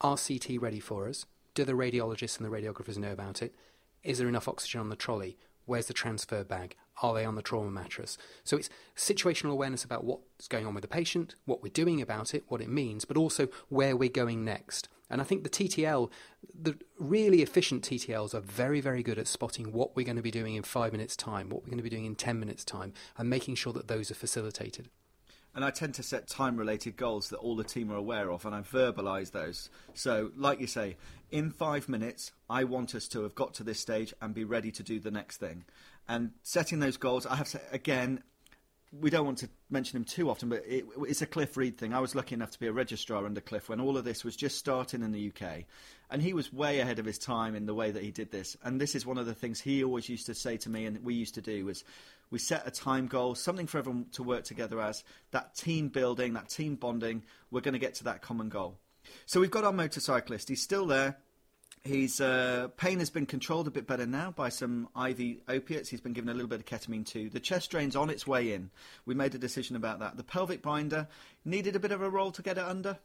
Are 0.00 0.16
CT 0.16 0.60
ready 0.60 0.78
for 0.78 1.08
us? 1.08 1.26
Do 1.54 1.64
the 1.64 1.72
radiologists 1.72 2.38
and 2.38 2.46
the 2.46 2.56
radiographers 2.56 2.98
know 2.98 3.12
about 3.12 3.42
it? 3.42 3.54
Is 4.04 4.18
there 4.18 4.28
enough 4.28 4.46
oxygen 4.46 4.80
on 4.80 4.90
the 4.90 4.94
trolley? 4.94 5.36
Where's 5.64 5.86
the 5.86 5.94
transfer 5.94 6.44
bag? 6.44 6.76
Are 7.02 7.14
they 7.14 7.24
on 7.24 7.34
the 7.34 7.42
trauma 7.42 7.70
mattress? 7.70 8.16
So 8.44 8.56
it's 8.56 8.70
situational 8.96 9.50
awareness 9.50 9.84
about 9.84 10.04
what's 10.04 10.48
going 10.48 10.66
on 10.66 10.74
with 10.74 10.82
the 10.82 10.88
patient, 10.88 11.34
what 11.44 11.62
we're 11.62 11.68
doing 11.68 12.00
about 12.00 12.34
it, 12.34 12.44
what 12.48 12.60
it 12.60 12.68
means, 12.68 13.04
but 13.04 13.16
also 13.16 13.48
where 13.68 13.96
we're 13.96 14.08
going 14.08 14.44
next. 14.44 14.88
And 15.08 15.20
I 15.20 15.24
think 15.24 15.44
the 15.44 15.50
TTL, 15.50 16.10
the 16.58 16.76
really 16.98 17.42
efficient 17.42 17.84
TTLs 17.84 18.34
are 18.34 18.40
very, 18.40 18.80
very 18.80 19.02
good 19.02 19.18
at 19.18 19.28
spotting 19.28 19.72
what 19.72 19.94
we're 19.94 20.06
going 20.06 20.16
to 20.16 20.22
be 20.22 20.30
doing 20.30 20.54
in 20.54 20.62
five 20.62 20.92
minutes' 20.92 21.16
time, 21.16 21.48
what 21.48 21.62
we're 21.62 21.70
going 21.70 21.76
to 21.78 21.82
be 21.84 21.90
doing 21.90 22.06
in 22.06 22.16
10 22.16 22.40
minutes' 22.40 22.64
time, 22.64 22.92
and 23.16 23.30
making 23.30 23.54
sure 23.54 23.72
that 23.72 23.88
those 23.88 24.10
are 24.10 24.14
facilitated. 24.14 24.88
And 25.56 25.64
I 25.64 25.70
tend 25.70 25.94
to 25.94 26.02
set 26.02 26.28
time 26.28 26.58
related 26.58 26.98
goals 26.98 27.30
that 27.30 27.38
all 27.38 27.56
the 27.56 27.64
team 27.64 27.90
are 27.90 27.96
aware 27.96 28.30
of, 28.30 28.44
and 28.44 28.54
I 28.54 28.60
verbalise 28.60 29.32
those. 29.32 29.70
So, 29.94 30.30
like 30.36 30.60
you 30.60 30.66
say, 30.66 30.96
in 31.30 31.50
five 31.50 31.88
minutes, 31.88 32.30
I 32.50 32.64
want 32.64 32.94
us 32.94 33.08
to 33.08 33.22
have 33.22 33.34
got 33.34 33.54
to 33.54 33.64
this 33.64 33.80
stage 33.80 34.12
and 34.20 34.34
be 34.34 34.44
ready 34.44 34.70
to 34.72 34.82
do 34.82 35.00
the 35.00 35.10
next 35.10 35.38
thing. 35.38 35.64
And 36.06 36.32
setting 36.42 36.80
those 36.80 36.98
goals, 36.98 37.24
I 37.24 37.36
have 37.36 37.48
to, 37.52 37.60
again, 37.72 38.22
we 38.92 39.10
don't 39.10 39.26
want 39.26 39.38
to 39.38 39.48
mention 39.68 39.96
him 39.96 40.04
too 40.04 40.30
often, 40.30 40.48
but 40.48 40.62
it, 40.66 40.84
it's 41.02 41.22
a 41.22 41.26
Cliff 41.26 41.56
Reid 41.56 41.76
thing. 41.76 41.92
I 41.92 42.00
was 42.00 42.14
lucky 42.14 42.34
enough 42.34 42.52
to 42.52 42.60
be 42.60 42.66
a 42.66 42.72
registrar 42.72 43.26
under 43.26 43.40
Cliff 43.40 43.68
when 43.68 43.80
all 43.80 43.96
of 43.96 44.04
this 44.04 44.24
was 44.24 44.36
just 44.36 44.58
starting 44.58 45.02
in 45.02 45.12
the 45.12 45.28
UK. 45.28 45.64
And 46.10 46.22
he 46.22 46.32
was 46.32 46.52
way 46.52 46.78
ahead 46.78 46.98
of 46.98 47.04
his 47.04 47.18
time 47.18 47.56
in 47.56 47.66
the 47.66 47.74
way 47.74 47.90
that 47.90 48.02
he 48.02 48.10
did 48.10 48.30
this. 48.30 48.56
And 48.62 48.80
this 48.80 48.94
is 48.94 49.04
one 49.04 49.18
of 49.18 49.26
the 49.26 49.34
things 49.34 49.60
he 49.60 49.82
always 49.82 50.08
used 50.08 50.26
to 50.26 50.34
say 50.34 50.56
to 50.58 50.70
me 50.70 50.86
and 50.86 51.04
we 51.04 51.14
used 51.14 51.34
to 51.34 51.42
do 51.42 51.64
was 51.64 51.82
we 52.30 52.38
set 52.38 52.66
a 52.66 52.70
time 52.70 53.06
goal, 53.08 53.34
something 53.34 53.66
for 53.66 53.78
everyone 53.78 54.06
to 54.12 54.22
work 54.22 54.44
together 54.44 54.80
as, 54.80 55.02
that 55.32 55.56
team 55.56 55.88
building, 55.88 56.34
that 56.34 56.48
team 56.48 56.76
bonding. 56.76 57.22
We're 57.50 57.60
going 57.60 57.74
to 57.74 57.80
get 57.80 57.94
to 57.96 58.04
that 58.04 58.22
common 58.22 58.48
goal. 58.48 58.78
So 59.26 59.40
we've 59.40 59.50
got 59.50 59.64
our 59.64 59.72
motorcyclist. 59.72 60.48
He's 60.48 60.62
still 60.62 60.86
there. 60.86 61.18
His 61.86 62.20
uh, 62.20 62.68
pain 62.76 62.98
has 62.98 63.10
been 63.10 63.26
controlled 63.26 63.68
a 63.68 63.70
bit 63.70 63.86
better 63.86 64.06
now 64.06 64.32
by 64.32 64.48
some 64.48 64.88
IV 64.96 65.38
opiates. 65.48 65.88
He's 65.88 66.00
been 66.00 66.12
given 66.12 66.28
a 66.28 66.34
little 66.34 66.48
bit 66.48 66.58
of 66.58 66.66
ketamine 66.66 67.06
too. 67.06 67.30
The 67.30 67.40
chest 67.40 67.70
drain's 67.70 67.94
on 67.94 68.10
its 68.10 68.26
way 68.26 68.52
in. 68.52 68.70
We 69.04 69.14
made 69.14 69.34
a 69.34 69.38
decision 69.38 69.76
about 69.76 70.00
that. 70.00 70.16
The 70.16 70.24
pelvic 70.24 70.62
binder 70.62 71.06
needed 71.44 71.76
a 71.76 71.80
bit 71.80 71.92
of 71.92 72.02
a 72.02 72.10
roll 72.10 72.32
to 72.32 72.42
get 72.42 72.58
it 72.58 72.64
under. 72.64 72.98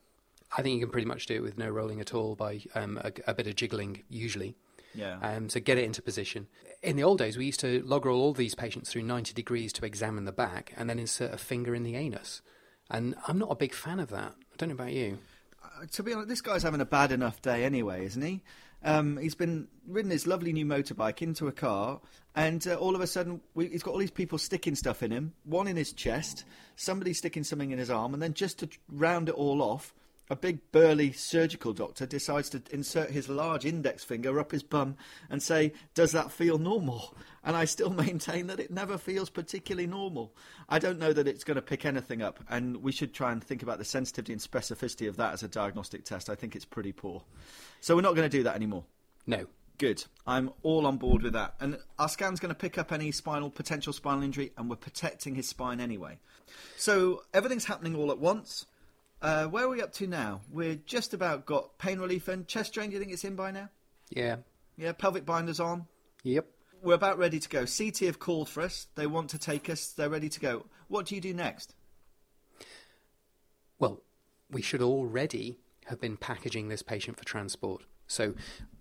I 0.57 0.61
think 0.63 0.75
you 0.75 0.81
can 0.81 0.91
pretty 0.91 1.07
much 1.07 1.27
do 1.27 1.35
it 1.35 1.43
with 1.43 1.57
no 1.57 1.69
rolling 1.69 2.01
at 2.01 2.13
all 2.13 2.35
by 2.35 2.61
um, 2.75 2.99
a, 3.03 3.11
a, 3.27 3.33
bit 3.33 3.47
of 3.47 3.55
jiggling, 3.55 4.03
usually. 4.09 4.55
Yeah. 4.93 5.17
Um, 5.21 5.47
so 5.47 5.59
get 5.59 5.77
it 5.77 5.85
into 5.85 6.01
position. 6.01 6.47
In 6.81 6.97
the 6.97 7.03
old 7.03 7.19
days, 7.19 7.37
we 7.37 7.45
used 7.45 7.61
to 7.61 7.81
log 7.83 8.05
roll 8.05 8.19
all 8.19 8.33
these 8.33 8.55
patients 8.55 8.89
through 8.89 9.03
90 9.03 9.33
degrees 9.33 9.71
to 9.73 9.85
examine 9.85 10.25
the 10.25 10.33
back 10.33 10.73
and 10.75 10.89
then 10.89 10.99
insert 10.99 11.33
a 11.33 11.37
finger 11.37 11.73
in 11.73 11.83
the 11.83 11.95
anus. 11.95 12.41
And 12.89 13.15
I'm 13.27 13.37
not 13.37 13.51
a 13.51 13.55
big 13.55 13.73
fan 13.73 13.99
of 13.99 14.09
that. 14.09 14.33
I 14.35 14.55
don't 14.57 14.69
know 14.69 14.75
about 14.75 14.91
you. 14.91 15.19
Uh, 15.63 15.85
to 15.91 16.03
be 16.03 16.13
honest, 16.13 16.27
this 16.27 16.41
guy's 16.41 16.63
having 16.63 16.81
a 16.81 16.85
bad 16.85 17.11
enough 17.13 17.41
day 17.41 17.63
anyway, 17.63 18.05
isn't 18.05 18.21
he? 18.21 18.41
Um, 18.83 19.17
he's 19.17 19.35
been 19.35 19.67
ridden 19.87 20.11
his 20.11 20.25
lovely 20.25 20.53
new 20.53 20.65
motorbike 20.65 21.21
into 21.21 21.47
a 21.47 21.51
car, 21.51 21.99
and 22.35 22.65
uh, 22.67 22.75
all 22.75 22.95
of 22.95 23.01
a 23.01 23.07
sudden, 23.07 23.41
we, 23.53 23.67
he's 23.67 23.83
got 23.83 23.91
all 23.91 23.97
these 23.97 24.11
people 24.11 24.37
sticking 24.37 24.75
stuff 24.75 25.03
in 25.03 25.11
him. 25.11 25.33
One 25.43 25.67
in 25.67 25.75
his 25.75 25.93
chest, 25.93 26.45
somebody 26.75 27.13
sticking 27.13 27.43
something 27.43 27.71
in 27.71 27.79
his 27.79 27.89
arm, 27.89 28.13
and 28.13 28.21
then 28.21 28.33
just 28.33 28.59
to 28.59 28.69
round 28.89 29.29
it 29.29 29.35
all 29.35 29.61
off, 29.61 29.93
a 30.29 30.35
big 30.35 30.59
burly 30.71 31.11
surgical 31.11 31.73
doctor 31.73 32.05
decides 32.05 32.49
to 32.51 32.61
insert 32.71 33.11
his 33.11 33.27
large 33.27 33.65
index 33.65 34.03
finger 34.03 34.39
up 34.39 34.51
his 34.51 34.63
bum 34.63 34.95
and 35.29 35.43
say, 35.43 35.73
Does 35.93 36.13
that 36.13 36.31
feel 36.31 36.57
normal? 36.57 37.13
And 37.43 37.55
I 37.55 37.65
still 37.65 37.89
maintain 38.05 38.47
that 38.47 38.59
it 38.59 38.71
never 38.71 38.97
feels 38.97 39.29
particularly 39.29 39.87
normal. 39.87 40.33
I 40.69 40.79
don't 40.79 40.99
know 40.99 41.13
that 41.13 41.27
it's 41.27 41.43
going 41.43 41.55
to 41.55 41.61
pick 41.61 41.85
anything 41.85 42.21
up, 42.21 42.39
and 42.49 42.77
we 42.77 42.91
should 42.91 43.13
try 43.13 43.31
and 43.31 43.43
think 43.43 43.63
about 43.63 43.77
the 43.77 43.85
sensitivity 43.85 44.33
and 44.33 44.41
specificity 44.41 45.07
of 45.07 45.17
that 45.17 45.33
as 45.33 45.43
a 45.43 45.47
diagnostic 45.47 46.03
test. 46.03 46.29
I 46.29 46.35
think 46.35 46.55
it's 46.55 46.65
pretty 46.65 46.91
poor. 46.91 47.23
So 47.79 47.95
we're 47.95 48.01
not 48.01 48.15
going 48.15 48.29
to 48.29 48.37
do 48.37 48.43
that 48.43 48.55
anymore. 48.55 48.85
No. 49.25 49.47
Good. 49.77 50.05
I'm 50.27 50.51
all 50.61 50.85
on 50.85 50.97
board 50.97 51.23
with 51.23 51.33
that. 51.33 51.55
And 51.59 51.79
our 51.97 52.07
scan's 52.07 52.39
going 52.39 52.53
to 52.53 52.55
pick 52.55 52.77
up 52.77 52.91
any 52.91 53.11
spinal 53.11 53.49
potential 53.49 53.93
spinal 53.93 54.21
injury, 54.21 54.51
and 54.55 54.69
we're 54.69 54.75
protecting 54.75 55.33
his 55.33 55.49
spine 55.49 55.79
anyway. 55.79 56.19
So 56.77 57.23
everything's 57.33 57.65
happening 57.65 57.95
all 57.95 58.11
at 58.11 58.19
once. 58.19 58.67
Uh, 59.23 59.45
where 59.45 59.65
are 59.65 59.69
we 59.69 59.81
up 59.81 59.91
to 59.93 60.05
now? 60.05 60.41
We're 60.51 60.75
just 60.75 61.15
about 61.15 61.47
got 61.47 61.79
pain 61.79 61.99
relief 61.99 62.27
and 62.27 62.47
chest 62.47 62.73
drain. 62.73 62.89
Do 62.89 62.93
you 62.93 62.99
think 62.99 63.11
it's 63.11 63.23
in 63.23 63.35
by 63.35 63.49
now? 63.49 63.69
Yeah. 64.11 64.37
Yeah, 64.77 64.91
pelvic 64.91 65.25
binders 65.25 65.59
on. 65.59 65.87
Yep. 66.23 66.45
We're 66.81 66.95
about 66.95 67.19
ready 67.19 67.39
to 67.39 67.49
go. 67.49 67.65
CT 67.65 67.99
have 67.99 68.19
called 68.19 68.49
for 68.49 68.61
us. 68.61 68.87
They 68.95 69.05
want 69.05 69.29
to 69.31 69.37
take 69.37 69.69
us. 69.69 69.87
They're 69.91 70.09
ready 70.09 70.29
to 70.29 70.39
go. 70.39 70.65
What 70.87 71.05
do 71.05 71.15
you 71.15 71.21
do 71.21 71.33
next? 71.33 71.75
Well, 73.77 74.01
we 74.49 74.61
should 74.61 74.81
already 74.81 75.59
have 75.85 76.01
been 76.01 76.17
packaging 76.17 76.69
this 76.69 76.81
patient 76.81 77.17
for 77.17 77.25
transport. 77.25 77.83
So 78.11 78.33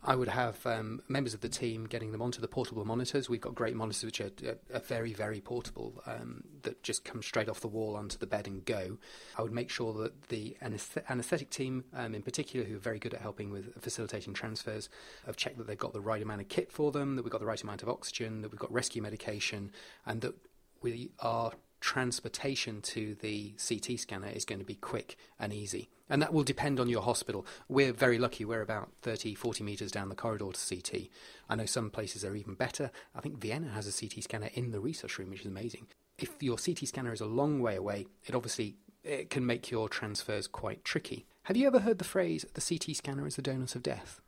I 0.03 0.17
would 0.17 0.29
have 0.29 0.65
um, 0.67 1.03
members 1.09 1.35
of 1.35 1.41
the 1.41 1.49
team 1.49 1.87
getting 1.87 2.11
them 2.11 2.21
onto 2.21 2.41
the 2.41 2.49
portable 2.49 2.85
monitors. 2.85 3.29
We've 3.29 3.41
got 3.41 3.55
great 3.55 3.77
monitors 3.77 4.03
which 4.03 4.21
are, 4.21 4.31
are, 4.75 4.81
very, 4.81 5.13
very 5.13 5.41
portable 5.41 6.03
um, 6.05 6.43
that 6.63 6.83
just 6.83 7.05
come 7.05 7.23
straight 7.23 7.49
off 7.49 7.61
the 7.61 7.69
wall 7.69 7.95
onto 7.95 8.19
the 8.19 8.27
bed 8.27 8.49
and 8.49 8.65
go. 8.65 8.99
I 9.39 9.43
would 9.43 9.53
make 9.53 9.71
sure 9.71 9.93
that 9.95 10.29
the 10.29 10.57
anaesthetic 10.63 11.51
team, 11.51 11.85
um, 11.95 12.15
in 12.15 12.23
particular, 12.23 12.67
who 12.67 12.77
are 12.77 12.81
very 12.81 12.99
good 12.99 13.15
at 13.15 13.21
helping 13.21 13.51
with 13.51 13.81
facilitating 13.81 14.35
transfers, 14.35 14.89
have 15.27 15.37
checked 15.37 15.59
that 15.59 15.69
they've 15.69 15.79
got 15.79 15.93
the 15.93 16.01
right 16.01 16.23
amount 16.23 16.41
of 16.41 16.49
kit 16.49 16.73
for 16.73 16.91
them, 16.91 17.15
that 17.15 17.23
we've 17.23 17.33
got 17.33 17.41
the 17.41 17.47
right 17.47 17.63
amount 17.63 17.83
of 17.85 17.89
oxygen, 17.89 18.43
that 18.43 18.51
we've 18.51 18.59
got 18.59 18.73
rescue 18.73 19.01
medication, 19.01 19.71
and 20.07 20.23
that 20.23 20.35
we 20.83 21.13
are 21.21 21.53
transportation 21.81 22.81
to 22.83 23.15
the 23.21 23.55
CT 23.69 23.99
scanner 23.99 24.29
is 24.29 24.45
going 24.45 24.59
to 24.59 24.65
be 24.65 24.75
quick 24.75 25.17
and 25.39 25.53
easy. 25.53 25.89
And 26.11 26.21
that 26.21 26.35
will 26.35 26.43
depend 26.43 26.81
on 26.81 26.89
your 26.89 27.03
hospital. 27.03 27.47
We're 27.69 27.93
very 27.93 28.19
lucky, 28.19 28.45
we're 28.45 28.61
about 28.61 28.91
30, 29.03 29.35
40 29.35 29.65
metres 29.65 29.93
down 29.93 30.09
the 30.09 30.15
corridor 30.15 30.51
to 30.53 30.77
CT. 30.77 31.09
I 31.49 31.55
know 31.55 31.67
some 31.67 31.89
places 31.89 32.25
are 32.25 32.37
even 32.37 32.55
better. 32.55 32.91
I 33.15 33.21
think 33.21 33.39
Vienna 33.39 33.69
has 33.69 33.87
a 33.87 33.93
CT 33.99 34.25
scanner 34.25 34.51
in 34.55 34.73
the 34.73 34.79
resus 34.79 35.17
room, 35.17 35.31
which 35.31 35.41
is 35.41 35.47
amazing. 35.47 35.87
If 36.19 36.43
your 36.43 36.59
CT 36.59 36.89
scanner 36.89 37.13
is 37.13 37.21
a 37.21 37.27
long 37.27 37.61
way 37.61 37.77
away, 37.77 38.09
it 38.27 38.35
obviously 38.35 38.77
it 39.05 39.31
can 39.31 39.47
make 39.47 39.71
your 39.71 39.89
transfers 39.89 40.47
quite 40.47 40.85
tricky. 40.85 41.27
Have 41.45 41.57
you 41.57 41.67
ever 41.67 41.79
heard 41.79 41.99
the 41.99 42.05
phrase, 42.05 42.45
the 42.53 42.61
CT 42.61 42.97
scanner 42.97 43.27
is 43.27 43.37
the 43.37 43.43
donut 43.43 43.75
of 43.75 43.83
death? 43.83 44.21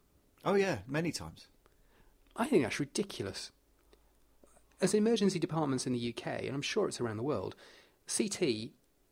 Oh, 0.45 0.55
yeah, 0.55 0.79
many 0.87 1.13
times. 1.13 1.49
I 2.37 2.47
think 2.47 2.63
that's 2.63 2.81
ridiculous 2.81 3.51
as 4.83 4.95
emergency 4.95 5.39
departments 5.39 5.87
in 5.87 5.93
the 5.93 6.15
UK, 6.15 6.43
and 6.43 6.55
I'm 6.55 6.63
sure 6.63 6.89
it's 6.89 7.01
around 7.01 7.17
the 7.17 7.23
world, 7.23 7.55
CT 8.15 8.43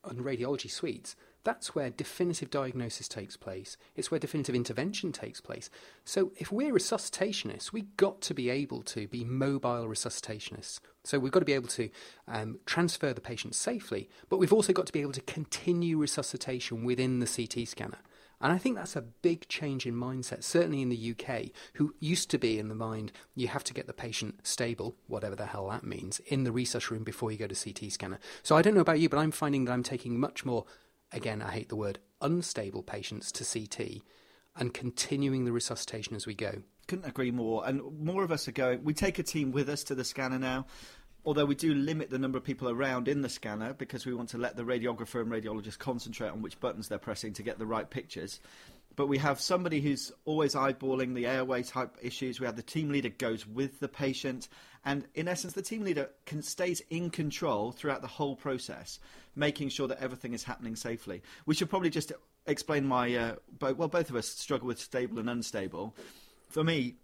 and 0.05 0.25
radiology 0.25 0.71
suites, 0.71 1.15
that's 1.45 1.75
where 1.75 1.91
definitive 1.91 2.51
diagnosis 2.51 3.09
takes 3.09 3.37
place. 3.37 3.77
It's 3.97 4.11
where 4.11 4.21
definitive 4.21 4.55
intervention 4.55 5.13
takes 5.13 5.41
place. 5.41 5.71
So 6.05 6.33
if 6.37 6.53
we're 6.53 6.73
resuscitationists, 6.73 7.73
we've 7.73 7.97
got 7.97 8.21
to 8.23 8.35
be 8.35 8.51
able 8.51 8.83
to 8.83 9.09
be 9.09 9.25
mobile 9.25 9.87
resuscitationists. 9.87 10.81
So 11.05 11.19
we've 11.19 11.33
got 11.33 11.41
to 11.41 11.47
be 11.47 11.55
able 11.55 11.69
to 11.69 11.89
um, 12.29 12.59
transfer 12.67 13.13
the 13.13 13.21
patient 13.21 13.55
safely, 13.55 14.09
but 14.29 14.37
we've 14.37 14.53
also 14.53 14.73
got 14.73 14.87
to 14.87 14.93
be 14.93 15.01
able 15.01 15.13
to 15.13 15.23
continue 15.23 15.97
resuscitation 15.97 16.85
within 16.85 17.21
the 17.21 17.27
CT 17.27 17.67
scanner. 17.67 17.99
And 18.43 18.53
I 18.53 18.59
think 18.59 18.77
that's 18.77 18.97
a 18.97 19.03
big 19.03 19.49
change 19.49 19.85
in 19.85 19.95
mindset, 19.95 20.43
certainly 20.43 20.81
in 20.81 20.89
the 20.89 21.15
UK, 21.15 21.51
who 21.75 21.95
used 22.01 22.31
to 22.31 22.39
be 22.39 22.59
in 22.59 22.69
the 22.69 22.75
mind 22.75 23.13
you 23.35 23.49
have 23.49 23.65
to 23.65 23.75
get 23.75 23.87
the 23.87 23.93
patient 23.93 24.47
stable, 24.47 24.97
whatever 25.09 25.37
the 25.37 25.47
hell 25.47 25.69
that 25.69 25.85
means, 25.85 26.21
in 26.27 26.45
the 26.45 26.51
resus 26.51 26.91
room 26.91 27.05
before 27.05 27.31
you 27.31 27.37
go 27.37 27.47
to 27.47 27.55
CT 27.55 27.93
scanner. 27.93 28.19
So 28.43 28.57
I 28.57 28.63
don't 28.63 28.75
know 28.75 28.81
about 28.81 29.01
you, 29.01 29.11
but 29.11 29.19
I'm 29.19 29.31
finding 29.31 29.67
that 29.67 29.73
I'm 29.73 29.83
taking 29.83 30.19
much 30.19 30.47
more, 30.47 30.65
again, 31.13 31.43
I 31.43 31.53
hate 31.53 31.69
the 31.69 31.77
word, 31.77 31.99
unstable 32.21 32.83
patients 32.83 33.33
to 33.33 33.45
CT 33.45 34.03
and 34.57 34.75
continuing 34.75 35.45
the 35.45 35.53
resuscitation 35.53 36.17
as 36.17 36.27
we 36.27 36.35
go. 36.35 36.63
Couldn't 36.89 37.07
agree 37.09 37.31
more. 37.31 37.67
And 37.67 37.83
more 38.01 38.25
of 38.25 38.33
us 38.33 38.49
are 38.49 38.53
going, 38.53 38.83
we 38.85 38.95
take 38.95 39.19
a 39.19 39.23
team 39.23 39.53
with 39.53 39.69
us 39.69 39.85
to 39.85 39.95
the 39.95 40.05
scanner 40.05 40.39
now 40.39 40.67
although 41.25 41.45
we 41.45 41.55
do 41.55 41.75
limit 41.75 42.11
the 42.11 42.19
number 42.19 42.39
of 42.39 42.45
people 42.45 42.69
around 42.69 43.09
in 43.09 43.23
the 43.23 43.29
scanner 43.29 43.75
because 43.75 44.07
we 44.07 44.15
want 44.15 44.29
to 44.31 44.39
let 44.39 44.57
the 44.57 44.63
radiographer 44.63 45.21
and 45.21 45.31
radiologist 45.31 45.79
concentrate 45.79 46.31
on 46.31 46.43
which 46.43 46.59
buttons 46.61 46.89
they're 46.89 46.99
pressing 46.99 47.33
to 47.35 47.43
get 47.43 47.59
the 47.59 47.67
right 47.67 47.91
pictures. 47.91 48.41
But 48.97 49.09
we 49.09 49.19
have 49.19 49.41
somebody 49.41 49.81
who's 49.81 50.13
always 50.25 50.55
eyeballing 50.55 51.15
the 51.15 51.27
airway 51.27 51.63
type 51.63 51.97
issues. 52.03 52.41
We 52.41 52.47
have 52.47 52.57
the 52.57 52.63
team 52.63 52.91
leader 52.91 53.11
goes 53.11 53.47
with 53.47 53.81
the 53.81 53.89
patient, 53.89 54.49
and 54.85 55.05
in 55.15 55.29
essence, 55.29 55.53
the 55.53 55.63
team 55.63 55.83
leader 55.83 56.09
can, 56.25 56.43
stays 56.43 56.81
in 56.91 57.11
control 57.11 57.73
throughout 57.73 58.01
the 58.01 58.09
whole 58.09 58.35
process, 58.35 58.99
making 59.37 59.69
sure 59.69 59.87
that 59.89 60.01
everything 60.01 60.33
is 60.33 60.45
happening 60.45 60.75
safely. 60.75 61.23
We 61.45 61.55
should 61.55 61.69
probably 61.69 61.91
just 61.91 62.13
explain 62.47 62.87
my 62.87 63.15
uh, 63.15 63.35
well, 63.61 63.89
both 63.89 64.09
of 64.11 64.17
us 64.17 64.27
struggle 64.27 64.67
with 64.67 64.81
stable 64.81 65.19
and 65.19 65.29
unstable. 65.29 65.95
For 66.49 66.65
me, 66.65 66.97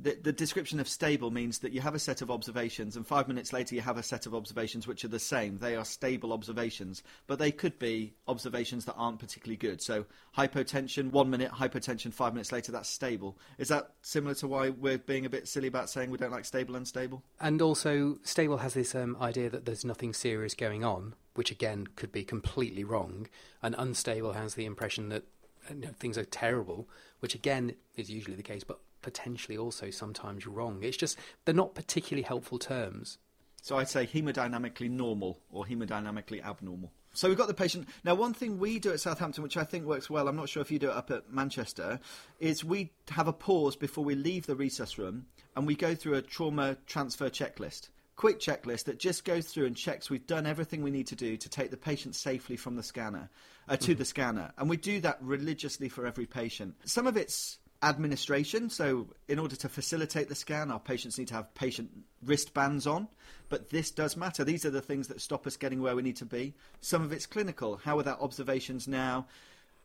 the, 0.00 0.16
the, 0.22 0.32
description 0.32 0.78
of 0.78 0.88
stable 0.88 1.32
means 1.32 1.58
that 1.58 1.72
you 1.72 1.80
have 1.80 1.94
a 1.94 1.98
set 1.98 2.22
of 2.22 2.30
observations, 2.30 2.94
and 2.94 3.04
five 3.04 3.26
minutes 3.26 3.52
later 3.52 3.74
you 3.74 3.80
have 3.80 3.98
a 3.98 4.02
set 4.02 4.26
of 4.26 4.34
observations 4.34 4.86
which 4.86 5.04
are 5.04 5.08
the 5.08 5.18
same. 5.18 5.58
They 5.58 5.74
are 5.74 5.84
stable 5.84 6.32
observations, 6.32 7.02
but 7.26 7.40
they 7.40 7.50
could 7.50 7.78
be 7.80 8.14
observations 8.28 8.84
that 8.84 8.94
aren't 8.94 9.18
particularly 9.18 9.56
good. 9.56 9.82
So 9.82 10.06
hypotension, 10.36 11.10
one 11.10 11.30
minute, 11.30 11.50
hypotension, 11.50 12.14
five 12.14 12.32
minutes 12.32 12.52
later, 12.52 12.70
that's 12.70 12.88
stable. 12.88 13.36
Is 13.58 13.68
that 13.68 13.90
similar 14.02 14.34
to 14.36 14.46
why 14.46 14.70
we're 14.70 14.98
being 14.98 15.26
a 15.26 15.30
bit 15.30 15.48
silly 15.48 15.66
about 15.66 15.90
saying 15.90 16.10
we 16.10 16.18
don't 16.18 16.30
like 16.30 16.44
stable 16.44 16.76
and 16.76 16.82
unstable? 16.82 17.24
And 17.40 17.60
also, 17.60 18.18
stable 18.22 18.58
has 18.58 18.74
this 18.74 18.94
um, 18.94 19.16
idea 19.20 19.50
that 19.50 19.64
there's 19.64 19.84
nothing 19.84 20.12
serious 20.12 20.54
going 20.54 20.84
on, 20.84 21.14
which 21.34 21.50
again 21.50 21.88
could 21.96 22.12
be 22.12 22.22
completely 22.22 22.84
wrong, 22.84 23.26
and 23.62 23.74
unstable 23.76 24.34
has 24.34 24.54
the 24.54 24.64
impression 24.64 25.08
that 25.08 25.24
Uh, 25.68 25.74
you 25.74 25.80
know, 25.80 25.90
things 25.98 26.18
are 26.18 26.24
terrible, 26.24 26.88
which 27.20 27.34
again 27.34 27.74
is 27.96 28.10
usually 28.10 28.36
the 28.36 28.42
case, 28.42 28.64
but 28.64 28.80
potentially 29.02 29.56
also 29.56 29.90
sometimes 29.90 30.46
wrong. 30.46 30.82
It's 30.82 30.96
just 30.96 31.18
they're 31.44 31.54
not 31.54 31.74
particularly 31.74 32.22
helpful 32.22 32.58
terms. 32.58 33.18
So 33.62 33.76
I'd 33.76 33.88
say 33.88 34.06
hemodynamically 34.06 34.90
normal 34.90 35.40
or 35.50 35.64
hemodynamically 35.64 36.44
abnormal. 36.44 36.92
So 37.14 37.28
we've 37.28 37.38
got 37.38 37.48
the 37.48 37.54
patient. 37.54 37.88
Now, 38.04 38.14
one 38.14 38.32
thing 38.34 38.58
we 38.58 38.78
do 38.78 38.92
at 38.92 39.00
Southampton, 39.00 39.42
which 39.42 39.56
I 39.56 39.64
think 39.64 39.84
works 39.84 40.08
well, 40.08 40.28
I'm 40.28 40.36
not 40.36 40.48
sure 40.48 40.62
if 40.62 40.70
you 40.70 40.78
do 40.78 40.90
it 40.90 40.96
up 40.96 41.10
at 41.10 41.32
Manchester, 41.32 41.98
is 42.38 42.62
we 42.62 42.92
have 43.10 43.26
a 43.26 43.32
pause 43.32 43.76
before 43.76 44.04
we 44.04 44.14
leave 44.14 44.46
the 44.46 44.54
resus 44.54 44.98
room 44.98 45.26
and 45.56 45.66
we 45.66 45.74
go 45.74 45.94
through 45.94 46.14
a 46.14 46.22
trauma 46.22 46.76
transfer 46.86 47.28
checklist. 47.28 47.88
Quick 48.18 48.40
checklist 48.40 48.86
that 48.86 48.98
just 48.98 49.24
goes 49.24 49.46
through 49.46 49.66
and 49.66 49.76
checks 49.76 50.10
we've 50.10 50.26
done 50.26 50.44
everything 50.44 50.82
we 50.82 50.90
need 50.90 51.06
to 51.06 51.14
do 51.14 51.36
to 51.36 51.48
take 51.48 51.70
the 51.70 51.76
patient 51.76 52.16
safely 52.16 52.56
from 52.56 52.74
the 52.74 52.82
scanner 52.82 53.30
uh, 53.68 53.76
to 53.76 53.92
mm-hmm. 53.92 53.98
the 54.00 54.04
scanner. 54.04 54.50
And 54.58 54.68
we 54.68 54.76
do 54.76 55.00
that 55.02 55.18
religiously 55.20 55.88
for 55.88 56.04
every 56.04 56.26
patient. 56.26 56.74
Some 56.84 57.06
of 57.06 57.16
it's 57.16 57.60
administration. 57.80 58.70
So, 58.70 59.06
in 59.28 59.38
order 59.38 59.54
to 59.54 59.68
facilitate 59.68 60.28
the 60.28 60.34
scan, 60.34 60.72
our 60.72 60.80
patients 60.80 61.16
need 61.16 61.28
to 61.28 61.34
have 61.34 61.54
patient 61.54 61.90
wristbands 62.24 62.88
on. 62.88 63.06
But 63.50 63.70
this 63.70 63.92
does 63.92 64.16
matter. 64.16 64.42
These 64.42 64.64
are 64.64 64.70
the 64.70 64.80
things 64.80 65.06
that 65.06 65.20
stop 65.20 65.46
us 65.46 65.56
getting 65.56 65.80
where 65.80 65.94
we 65.94 66.02
need 66.02 66.16
to 66.16 66.26
be. 66.26 66.54
Some 66.80 67.02
of 67.02 67.12
it's 67.12 67.24
clinical. 67.24 67.76
How 67.76 68.00
are 68.00 68.08
our 68.08 68.20
observations 68.20 68.88
now? 68.88 69.28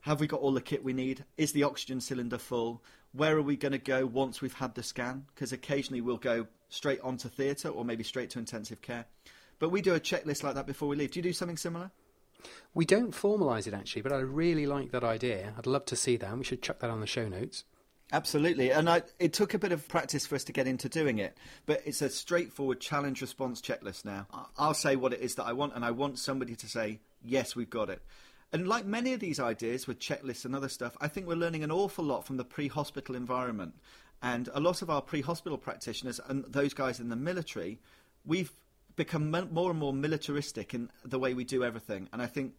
Have 0.02 0.20
we 0.20 0.26
got 0.26 0.42
all 0.42 0.54
the 0.54 0.60
kit 0.60 0.84
we 0.84 0.94
need? 0.94 1.24
Is 1.38 1.52
the 1.52 1.64
oxygen 1.64 2.02
cylinder 2.02 2.40
full? 2.40 2.84
Where 3.12 3.38
are 3.38 3.44
we 3.44 3.58
going 3.58 3.74
to 3.74 3.78
go 3.78 4.08
once 4.08 4.42
we've 4.42 4.54
had 4.54 4.74
the 4.74 4.82
scan? 4.82 5.26
Because 5.36 5.54
occasionally 5.54 6.02
we'll 6.02 6.18
go 6.18 6.48
straight 6.74 7.00
onto 7.02 7.30
theatre 7.30 7.70
or 7.70 7.86
maybe 7.86 8.04
straight 8.04 8.32
to 8.32 8.40
intensive 8.40 8.82
care. 8.82 9.06
But 9.60 9.70
we 9.70 9.82
do 9.82 9.94
a 9.94 10.00
checklist 10.00 10.44
like 10.44 10.56
that 10.56 10.66
before 10.66 10.90
we 10.90 10.96
leave. 10.96 11.12
Do 11.12 11.20
you 11.20 11.24
do 11.24 11.34
something 11.34 11.58
similar? 11.58 11.92
We 12.74 12.84
don't 12.84 13.12
formalise 13.12 13.68
it 13.68 13.74
actually, 13.74 14.02
but 14.02 14.12
I 14.12 14.18
really 14.18 14.66
like 14.66 14.92
that 14.92 15.04
idea. 15.04 15.54
I'd 15.58 15.68
love 15.68 15.86
to 15.86 15.96
see 15.96 16.18
that, 16.18 16.30
and 16.30 16.40
we 16.40 16.44
should 16.44 16.64
chuck 16.64 16.80
that 16.80 16.90
on 16.90 17.00
the 17.00 17.08
show 17.08 17.30
notes. 17.30 17.64
Absolutely, 18.12 18.72
and 18.72 18.90
I, 18.90 19.04
it 19.20 19.34
took 19.34 19.54
a 19.54 19.60
bit 19.60 19.72
of 19.72 19.88
practice 19.88 20.26
for 20.26 20.36
us 20.36 20.44
to 20.46 20.52
get 20.52 20.68
into 20.68 20.90
doing 20.90 21.20
it, 21.20 21.38
but 21.66 21.82
it's 21.86 22.02
a 22.02 22.10
straightforward 22.10 22.80
challenge 22.80 23.22
response 23.22 23.62
checklist 23.62 24.04
now. 24.04 24.28
I'll 24.58 24.74
say 24.74 24.96
what 24.96 25.14
it 25.14 25.22
is 25.22 25.36
that 25.36 25.46
I 25.46 25.54
want, 25.54 25.74
and 25.76 25.86
I 25.86 25.92
want 25.92 26.20
somebody 26.20 26.56
to 26.56 26.68
say, 26.68 27.00
yes, 27.24 27.56
we've 27.56 27.70
got 27.70 27.90
it. 27.90 28.02
And 28.52 28.68
like 28.68 28.86
many 28.86 29.14
of 29.14 29.20
these 29.20 29.40
ideas 29.40 29.88
with 29.88 30.00
checklists 30.00 30.46
and 30.46 30.56
other 30.56 30.70
stuff, 30.70 30.96
I 31.02 31.08
think 31.08 31.28
we're 31.28 31.36
learning 31.36 31.64
an 31.64 31.72
awful 31.72 32.06
lot 32.06 32.26
from 32.28 32.38
the 32.38 32.46
pre 32.46 32.68
hospital 32.68 33.16
environment. 33.16 33.74
And 34.24 34.50
a 34.54 34.60
lot 34.60 34.82
of 34.82 34.90
our 34.90 35.02
pre 35.02 35.22
hospital 35.22 35.58
practitioners 35.58 36.20
and 36.28 36.46
those 36.46 36.74
guys 36.74 37.00
in 37.00 37.10
the 37.10 37.16
military, 37.16 37.80
we've 38.26 38.54
become 38.96 39.30
more 39.30 39.70
and 39.70 39.80
more 39.80 39.94
militaristic 39.94 40.74
in 40.74 40.90
the 41.04 41.20
way 41.20 41.34
we 41.34 41.44
do 41.44 41.64
everything. 41.64 42.08
And 42.14 42.22
I 42.22 42.28
think 42.28 42.56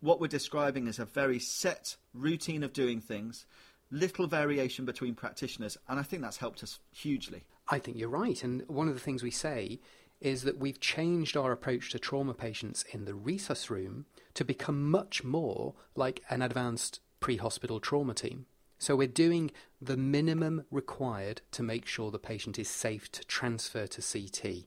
what 0.00 0.20
we're 0.20 0.26
describing 0.26 0.86
is 0.88 0.98
a 0.98 1.04
very 1.04 1.38
set 1.38 1.96
routine 2.12 2.62
of 2.62 2.72
doing 2.72 3.00
things 3.00 3.46
little 3.90 4.26
variation 4.26 4.84
between 4.84 5.14
practitioners, 5.14 5.78
and 5.88 6.00
I 6.00 6.02
think 6.02 6.22
that's 6.22 6.38
helped 6.38 6.62
us 6.62 6.80
hugely. 6.90 7.44
I 7.68 7.78
think 7.78 7.96
you're 7.96 8.08
right, 8.08 8.42
and 8.42 8.64
one 8.66 8.88
of 8.88 8.94
the 8.94 9.00
things 9.00 9.22
we 9.22 9.30
say 9.30 9.80
is 10.20 10.42
that 10.42 10.58
we've 10.58 10.80
changed 10.80 11.36
our 11.36 11.52
approach 11.52 11.90
to 11.90 11.98
trauma 11.98 12.34
patients 12.34 12.84
in 12.92 13.04
the 13.04 13.12
resus 13.12 13.70
room 13.70 14.06
to 14.34 14.44
become 14.44 14.90
much 14.90 15.22
more 15.22 15.74
like 15.94 16.22
an 16.28 16.42
advanced 16.42 17.00
pre 17.20 17.36
hospital 17.36 17.78
trauma 17.78 18.14
team. 18.14 18.46
So 18.84 18.96
we're 18.96 19.08
doing 19.08 19.50
the 19.80 19.96
minimum 19.96 20.66
required 20.70 21.40
to 21.52 21.62
make 21.62 21.86
sure 21.86 22.10
the 22.10 22.18
patient 22.18 22.58
is 22.58 22.68
safe 22.68 23.10
to 23.12 23.24
transfer 23.24 23.86
to 23.86 24.02
CT. 24.02 24.66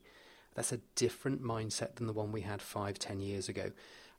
That's 0.56 0.72
a 0.72 0.80
different 0.96 1.40
mindset 1.40 1.94
than 1.94 2.08
the 2.08 2.12
one 2.12 2.32
we 2.32 2.40
had 2.40 2.60
five, 2.60 2.98
ten 2.98 3.20
years 3.20 3.48
ago 3.48 3.70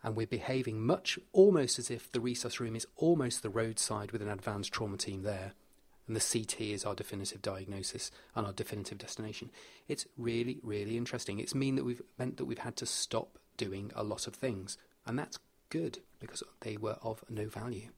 and 0.01 0.15
we're 0.15 0.25
behaving 0.25 0.79
much 0.85 1.19
almost 1.33 1.79
as 1.79 1.91
if 1.91 2.09
the 2.09 2.19
resus 2.19 2.61
room 2.61 2.77
is 2.77 2.87
almost 2.95 3.43
the 3.43 3.49
roadside 3.49 4.13
with 4.13 4.21
an 4.21 4.29
advanced 4.29 4.71
trauma 4.71 4.95
team 4.95 5.23
there. 5.23 5.51
And 6.07 6.15
the 6.15 6.21
CT 6.21 6.61
is 6.61 6.85
our 6.85 6.95
definitive 6.95 7.41
diagnosis 7.41 8.09
and 8.37 8.47
our 8.47 8.53
definitive 8.53 8.99
destination. 8.99 9.51
It's 9.89 10.07
really, 10.17 10.61
really 10.63 10.95
interesting. 10.95 11.39
It's 11.39 11.53
mean 11.53 11.75
that 11.75 11.83
we've 11.83 12.01
meant 12.17 12.37
that 12.37 12.45
we've 12.45 12.59
had 12.59 12.77
to 12.77 12.85
stop 12.85 13.37
doing 13.57 13.91
a 13.93 14.05
lot 14.05 14.27
of 14.27 14.33
things, 14.33 14.77
and 15.05 15.19
that's 15.19 15.39
good 15.67 15.99
because 16.21 16.41
they 16.61 16.77
were 16.77 16.95
of 17.01 17.25
no 17.29 17.49
value. 17.49 17.89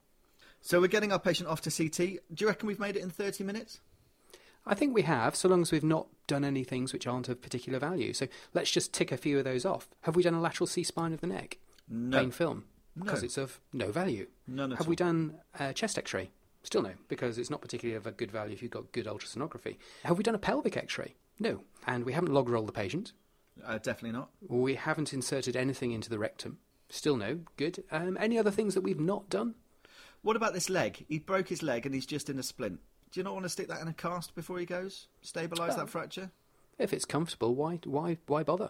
So 0.61 0.79
we're 0.79 0.87
getting 0.87 1.11
our 1.11 1.19
patient 1.19 1.49
off 1.49 1.61
to 1.61 1.71
CT. 1.71 1.97
Do 2.33 2.43
you 2.43 2.47
reckon 2.47 2.67
we've 2.67 2.79
made 2.79 2.95
it 2.95 3.01
in 3.01 3.09
30 3.09 3.43
minutes? 3.43 3.79
I 4.65 4.75
think 4.75 4.93
we 4.93 5.01
have, 5.01 5.35
so 5.35 5.49
long 5.49 5.63
as 5.63 5.71
we've 5.71 5.83
not 5.83 6.07
done 6.27 6.45
any 6.45 6.63
things 6.63 6.93
which 6.93 7.07
aren't 7.07 7.29
of 7.29 7.41
particular 7.41 7.79
value. 7.79 8.13
So 8.13 8.27
let's 8.53 8.69
just 8.69 8.93
tick 8.93 9.11
a 9.11 9.17
few 9.17 9.39
of 9.39 9.43
those 9.43 9.65
off. 9.65 9.89
Have 10.01 10.15
we 10.15 10.21
done 10.21 10.35
a 10.35 10.41
lateral 10.41 10.67
C 10.67 10.83
spine 10.83 11.13
of 11.13 11.21
the 11.21 11.27
neck? 11.27 11.57
no. 11.91 12.17
plain 12.17 12.31
film 12.31 12.63
because 12.97 13.21
no. 13.21 13.25
it's 13.25 13.37
of 13.37 13.59
no 13.73 13.91
value. 13.91 14.27
None 14.47 14.71
Have 14.71 14.81
all. 14.81 14.87
we 14.87 14.95
done 14.95 15.35
a 15.59 15.73
chest 15.73 15.97
X-ray? 15.97 16.31
Still 16.63 16.83
no, 16.83 16.91
because 17.07 17.37
it's 17.37 17.49
not 17.49 17.61
particularly 17.61 17.97
of 17.97 18.05
a 18.05 18.11
good 18.11 18.31
value 18.31 18.53
if 18.53 18.61
you've 18.61 18.71
got 18.71 18.91
good 18.91 19.07
ultrasonography. 19.07 19.77
Have 20.03 20.17
we 20.17 20.23
done 20.23 20.35
a 20.35 20.39
pelvic 20.39 20.77
x 20.77 20.97
ray? 20.97 21.15
No. 21.39 21.61
And 21.87 22.03
we 22.03 22.13
haven't 22.13 22.31
log 22.31 22.49
rolled 22.49 22.67
the 22.67 22.71
patient. 22.73 23.13
Uh, 23.65 23.79
definitely 23.79 24.11
not. 24.11 24.29
We 24.47 24.75
haven't 24.75 25.11
inserted 25.11 25.55
anything 25.55 25.91
into 25.91 26.09
the 26.09 26.19
rectum. 26.19 26.59
Still 26.89 27.17
no. 27.17 27.39
Good. 27.57 27.83
Um, 27.91 28.15
any 28.19 28.37
other 28.37 28.51
things 28.51 28.75
that 28.75 28.81
we've 28.81 28.99
not 28.99 29.27
done? 29.27 29.55
What 30.21 30.35
about 30.35 30.53
this 30.53 30.69
leg? 30.69 31.05
He 31.07 31.19
broke 31.19 31.47
his 31.47 31.63
leg 31.63 31.85
and 31.85 31.95
he's 31.95 32.05
just 32.05 32.29
in 32.29 32.37
a 32.39 32.43
splint. 32.43 32.79
Do 33.11 33.19
you 33.19 33.23
not 33.23 33.33
want 33.33 33.43
to 33.43 33.49
stick 33.49 33.67
that 33.67 33.81
in 33.81 33.87
a 33.87 33.93
cast 33.93 34.35
before 34.35 34.59
he 34.59 34.65
goes? 34.65 35.07
Stabilise 35.23 35.73
Oh. 35.73 35.77
that 35.77 35.89
fracture? 35.89 36.31
If 36.77 36.93
it's 36.93 37.05
comfortable, 37.05 37.55
why, 37.55 37.79
why, 37.85 38.17
why 38.27 38.43
bother? 38.43 38.69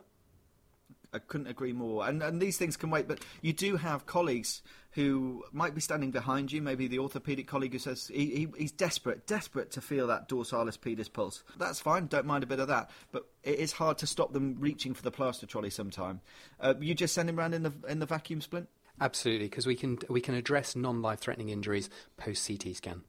I 1.13 1.19
couldn't 1.19 1.47
agree 1.47 1.73
more. 1.73 2.07
And, 2.07 2.23
and 2.23 2.41
these 2.41 2.57
things 2.57 2.77
can 2.77 2.89
wait, 2.89 3.05
but 3.05 3.19
you 3.41 3.51
do 3.51 3.75
have 3.75 4.05
colleagues 4.05 4.61
who 4.91 5.43
might 5.51 5.75
be 5.75 5.81
standing 5.81 6.09
behind 6.09 6.53
you. 6.53 6.61
Maybe 6.61 6.87
the 6.87 6.99
orthopaedic 6.99 7.47
colleague 7.47 7.73
who 7.73 7.79
says 7.79 8.07
he, 8.07 8.27
he, 8.27 8.47
he's 8.57 8.71
desperate, 8.71 9.27
desperate 9.27 9.71
to 9.71 9.81
feel 9.81 10.07
that 10.07 10.29
dorsalis 10.29 10.77
pedis 10.77 11.11
pulse. 11.11 11.43
That's 11.59 11.81
fine. 11.81 12.07
Don't 12.07 12.25
mind 12.25 12.45
a 12.45 12.47
bit 12.47 12.59
of 12.61 12.69
that. 12.69 12.89
But 13.11 13.25
it 13.43 13.59
is 13.59 13.73
hard 13.73 13.97
to 13.99 14.07
stop 14.07 14.31
them 14.31 14.55
reaching 14.59 14.93
for 14.93 15.03
the 15.03 15.11
plaster 15.11 15.45
trolley 15.45 15.69
sometime. 15.69 16.21
Uh, 16.61 16.75
you 16.79 16.95
just 16.95 17.13
send 17.13 17.27
him 17.29 17.37
around 17.37 17.53
in 17.55 17.63
the 17.63 17.73
in 17.89 17.99
the 17.99 18.05
vacuum 18.05 18.39
splint. 18.39 18.69
Absolutely, 19.01 19.47
because 19.47 19.65
we 19.65 19.75
can 19.75 19.97
we 20.09 20.21
can 20.21 20.35
address 20.35 20.75
non-life-threatening 20.75 21.49
injuries 21.49 21.89
post 22.17 22.47
CT 22.47 22.75
scan. 22.75 23.01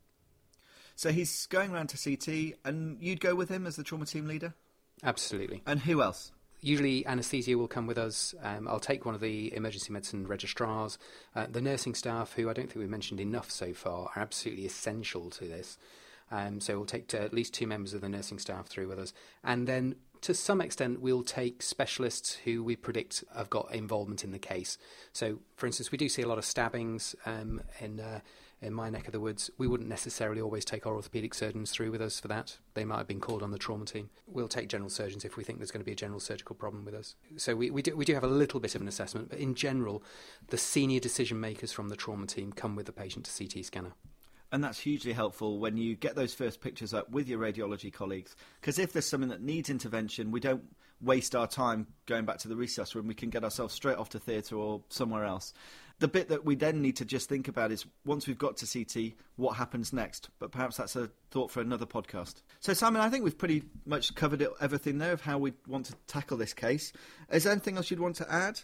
So 0.96 1.12
he's 1.12 1.46
going 1.46 1.72
around 1.72 1.88
to 1.88 1.98
CT, 2.02 2.58
and 2.64 2.96
you'd 3.00 3.20
go 3.20 3.34
with 3.34 3.50
him 3.50 3.66
as 3.66 3.76
the 3.76 3.84
trauma 3.84 4.06
team 4.06 4.26
leader. 4.26 4.54
Absolutely. 5.02 5.62
And 5.66 5.80
who 5.80 6.02
else? 6.02 6.32
Usually, 6.60 7.04
anaesthesia 7.06 7.58
will 7.58 7.68
come 7.68 7.86
with 7.86 7.98
us. 7.98 8.34
Um, 8.42 8.68
I'll 8.68 8.80
take 8.80 9.04
one 9.04 9.14
of 9.14 9.20
the 9.20 9.54
emergency 9.54 9.92
medicine 9.92 10.26
registrars. 10.26 10.96
Uh, 11.34 11.46
the 11.50 11.60
nursing 11.60 11.94
staff, 11.94 12.34
who 12.34 12.48
I 12.48 12.52
don't 12.52 12.66
think 12.66 12.76
we've 12.76 12.88
mentioned 12.88 13.20
enough 13.20 13.50
so 13.50 13.74
far, 13.74 14.10
are 14.14 14.22
absolutely 14.22 14.64
essential 14.64 15.28
to 15.30 15.44
this. 15.44 15.76
Um, 16.30 16.60
so 16.60 16.76
we'll 16.76 16.86
take 16.86 17.12
at 17.14 17.34
least 17.34 17.52
two 17.52 17.66
members 17.66 17.92
of 17.94 18.00
the 18.00 18.08
nursing 18.08 18.38
staff 18.38 18.66
through 18.66 18.88
with 18.88 18.98
us, 18.98 19.12
and 19.44 19.66
then 19.66 19.96
to 20.22 20.34
some 20.34 20.60
extent 20.60 21.00
we'll 21.00 21.22
take 21.22 21.62
specialists 21.62 22.34
who 22.44 22.64
we 22.64 22.76
predict 22.76 23.24
have 23.36 23.50
got 23.50 23.72
involvement 23.74 24.24
in 24.24 24.30
the 24.30 24.38
case. 24.38 24.78
So, 25.12 25.40
for 25.56 25.66
instance, 25.66 25.92
we 25.92 25.98
do 25.98 26.08
see 26.08 26.22
a 26.22 26.28
lot 26.28 26.38
of 26.38 26.44
stabbings 26.44 27.14
um, 27.26 27.60
in 27.80 28.00
uh, 28.00 28.20
in 28.62 28.72
my 28.72 28.88
neck 28.88 29.06
of 29.06 29.12
the 29.12 29.20
woods. 29.20 29.50
We 29.58 29.66
wouldn't 29.66 29.88
necessarily 29.88 30.40
always 30.40 30.64
take 30.64 30.86
our 30.86 30.94
orthopaedic 30.94 31.34
surgeons 31.34 31.72
through 31.72 31.90
with 31.90 32.00
us 32.00 32.20
for 32.20 32.28
that. 32.28 32.58
They 32.74 32.84
might 32.84 32.98
have 32.98 33.08
been 33.08 33.20
called 33.20 33.42
on 33.42 33.50
the 33.50 33.58
trauma 33.58 33.84
team. 33.84 34.08
We'll 34.28 34.46
take 34.46 34.68
general 34.68 34.88
surgeons 34.88 35.24
if 35.24 35.36
we 35.36 35.42
think 35.42 35.58
there's 35.58 35.72
going 35.72 35.80
to 35.80 35.84
be 35.84 35.92
a 35.92 35.96
general 35.96 36.20
surgical 36.20 36.54
problem 36.54 36.84
with 36.84 36.94
us. 36.94 37.16
So 37.36 37.56
we, 37.56 37.70
we 37.70 37.82
do 37.82 37.96
we 37.96 38.04
do 38.04 38.14
have 38.14 38.24
a 38.24 38.28
little 38.28 38.60
bit 38.60 38.76
of 38.76 38.80
an 38.80 38.88
assessment, 38.88 39.30
but 39.30 39.40
in 39.40 39.54
general, 39.56 40.02
the 40.48 40.58
senior 40.58 41.00
decision 41.00 41.40
makers 41.40 41.72
from 41.72 41.88
the 41.88 41.96
trauma 41.96 42.26
team 42.26 42.52
come 42.52 42.76
with 42.76 42.86
the 42.86 42.92
patient 42.92 43.24
to 43.26 43.36
CT 43.36 43.64
scanner. 43.64 43.92
And 44.52 44.62
that's 44.62 44.78
hugely 44.78 45.14
helpful 45.14 45.58
when 45.58 45.78
you 45.78 45.96
get 45.96 46.14
those 46.14 46.34
first 46.34 46.60
pictures 46.60 46.92
up 46.92 47.10
with 47.10 47.26
your 47.26 47.38
radiology 47.38 47.90
colleagues. 47.90 48.36
Because 48.60 48.78
if 48.78 48.92
there's 48.92 49.06
something 49.06 49.30
that 49.30 49.40
needs 49.40 49.70
intervention, 49.70 50.30
we 50.30 50.40
don't 50.40 50.62
waste 51.00 51.34
our 51.34 51.46
time 51.46 51.86
going 52.06 52.26
back 52.26 52.36
to 52.38 52.48
the 52.48 52.54
resus 52.54 52.94
room. 52.94 53.06
We 53.06 53.14
can 53.14 53.30
get 53.30 53.44
ourselves 53.44 53.74
straight 53.74 53.96
off 53.96 54.10
to 54.10 54.18
theatre 54.18 54.56
or 54.56 54.82
somewhere 54.90 55.24
else. 55.24 55.54
The 56.00 56.08
bit 56.08 56.28
that 56.28 56.44
we 56.44 56.54
then 56.54 56.82
need 56.82 56.96
to 56.96 57.04
just 57.04 57.30
think 57.30 57.48
about 57.48 57.72
is 57.72 57.86
once 58.04 58.26
we've 58.26 58.38
got 58.38 58.58
to 58.58 58.66
CT, 58.66 59.14
what 59.36 59.56
happens 59.56 59.92
next? 59.92 60.28
But 60.38 60.52
perhaps 60.52 60.76
that's 60.76 60.96
a 60.96 61.10
thought 61.30 61.50
for 61.50 61.60
another 61.60 61.86
podcast. 61.86 62.42
So, 62.60 62.74
Simon, 62.74 63.00
I 63.00 63.08
think 63.08 63.24
we've 63.24 63.38
pretty 63.38 63.62
much 63.86 64.14
covered 64.14 64.46
everything 64.60 64.98
there 64.98 65.12
of 65.12 65.22
how 65.22 65.38
we 65.38 65.54
want 65.66 65.86
to 65.86 65.94
tackle 66.06 66.36
this 66.36 66.52
case. 66.52 66.92
Is 67.30 67.44
there 67.44 67.52
anything 67.52 67.76
else 67.78 67.90
you'd 67.90 68.00
want 68.00 68.16
to 68.16 68.30
add? 68.30 68.60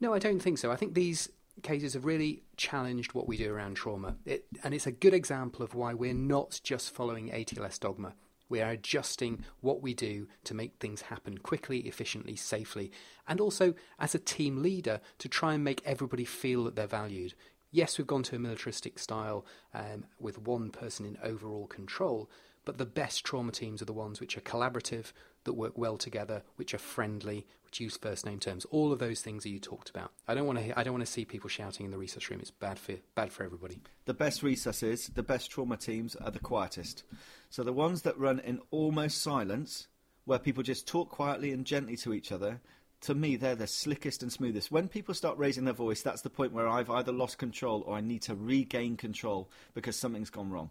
No, 0.00 0.12
I 0.12 0.18
don't 0.18 0.40
think 0.40 0.58
so. 0.58 0.70
I 0.70 0.76
think 0.76 0.94
these 0.94 1.30
cases 1.62 1.94
have 1.94 2.04
really 2.04 2.42
challenged 2.56 3.14
what 3.14 3.26
we 3.26 3.36
do 3.36 3.52
around 3.52 3.74
trauma. 3.74 4.16
It, 4.24 4.46
and 4.62 4.74
it's 4.74 4.86
a 4.86 4.92
good 4.92 5.14
example 5.14 5.64
of 5.64 5.74
why 5.74 5.94
we're 5.94 6.14
not 6.14 6.60
just 6.62 6.94
following 6.94 7.30
ATLS 7.30 7.80
dogma. 7.80 8.14
We 8.48 8.60
are 8.60 8.70
adjusting 8.70 9.44
what 9.60 9.82
we 9.82 9.92
do 9.92 10.28
to 10.44 10.54
make 10.54 10.74
things 10.78 11.02
happen 11.02 11.38
quickly, 11.38 11.80
efficiently, 11.80 12.36
safely, 12.36 12.92
and 13.26 13.40
also 13.40 13.74
as 13.98 14.14
a 14.14 14.20
team 14.20 14.62
leader 14.62 15.00
to 15.18 15.28
try 15.28 15.54
and 15.54 15.64
make 15.64 15.82
everybody 15.84 16.24
feel 16.24 16.64
that 16.64 16.76
they're 16.76 16.86
valued. 16.86 17.34
Yes, 17.72 17.98
we've 17.98 18.06
gone 18.06 18.22
to 18.24 18.36
a 18.36 18.38
militaristic 18.38 18.98
style 18.98 19.44
um, 19.74 20.04
with 20.20 20.38
one 20.38 20.70
person 20.70 21.04
in 21.04 21.18
overall 21.22 21.66
control, 21.66 22.30
but 22.64 22.78
the 22.78 22.86
best 22.86 23.24
trauma 23.24 23.50
teams 23.50 23.82
are 23.82 23.86
the 23.86 23.92
ones 23.92 24.20
which 24.20 24.36
are 24.36 24.42
collaborative, 24.42 25.12
that 25.46 25.54
work 25.54 25.76
well 25.76 25.96
together, 25.96 26.42
which 26.56 26.74
are 26.74 26.78
friendly, 26.78 27.46
which 27.64 27.80
use 27.80 27.96
first 27.96 28.26
name 28.26 28.38
terms. 28.38 28.66
All 28.66 28.92
of 28.92 28.98
those 28.98 29.22
things 29.22 29.42
that 29.42 29.50
you 29.50 29.58
talked 29.58 29.88
about. 29.88 30.12
I 30.28 30.34
don't 30.34 30.46
want 30.46 30.58
to. 30.58 30.78
I 30.78 30.82
don't 30.82 30.92
want 30.92 31.06
to 31.06 31.10
see 31.10 31.24
people 31.24 31.48
shouting 31.48 31.86
in 31.86 31.92
the 31.92 31.96
resus 31.96 32.28
room. 32.28 32.40
It's 32.40 32.50
bad 32.50 32.78
for 32.78 32.94
bad 33.14 33.32
for 33.32 33.42
everybody. 33.42 33.80
The 34.04 34.14
best 34.14 34.42
resusces, 34.42 35.08
the 35.14 35.22
best 35.22 35.50
trauma 35.50 35.76
teams 35.76 36.14
are 36.16 36.30
the 36.30 36.38
quietest. 36.38 37.02
So 37.50 37.62
the 37.62 37.72
ones 37.72 38.02
that 38.02 38.18
run 38.18 38.38
in 38.40 38.60
almost 38.70 39.22
silence, 39.22 39.88
where 40.24 40.38
people 40.38 40.62
just 40.62 40.86
talk 40.86 41.08
quietly 41.08 41.52
and 41.52 41.64
gently 41.64 41.96
to 41.98 42.12
each 42.12 42.30
other, 42.30 42.60
to 43.02 43.14
me, 43.14 43.36
they're 43.36 43.54
the 43.54 43.66
slickest 43.66 44.22
and 44.22 44.32
smoothest. 44.32 44.70
When 44.70 44.88
people 44.88 45.14
start 45.14 45.38
raising 45.38 45.64
their 45.64 45.74
voice, 45.74 46.02
that's 46.02 46.22
the 46.22 46.30
point 46.30 46.52
where 46.52 46.68
I've 46.68 46.90
either 46.90 47.12
lost 47.12 47.38
control 47.38 47.82
or 47.86 47.96
I 47.96 48.00
need 48.00 48.22
to 48.22 48.34
regain 48.34 48.96
control 48.96 49.50
because 49.74 49.96
something's 49.96 50.30
gone 50.30 50.50
wrong. 50.50 50.70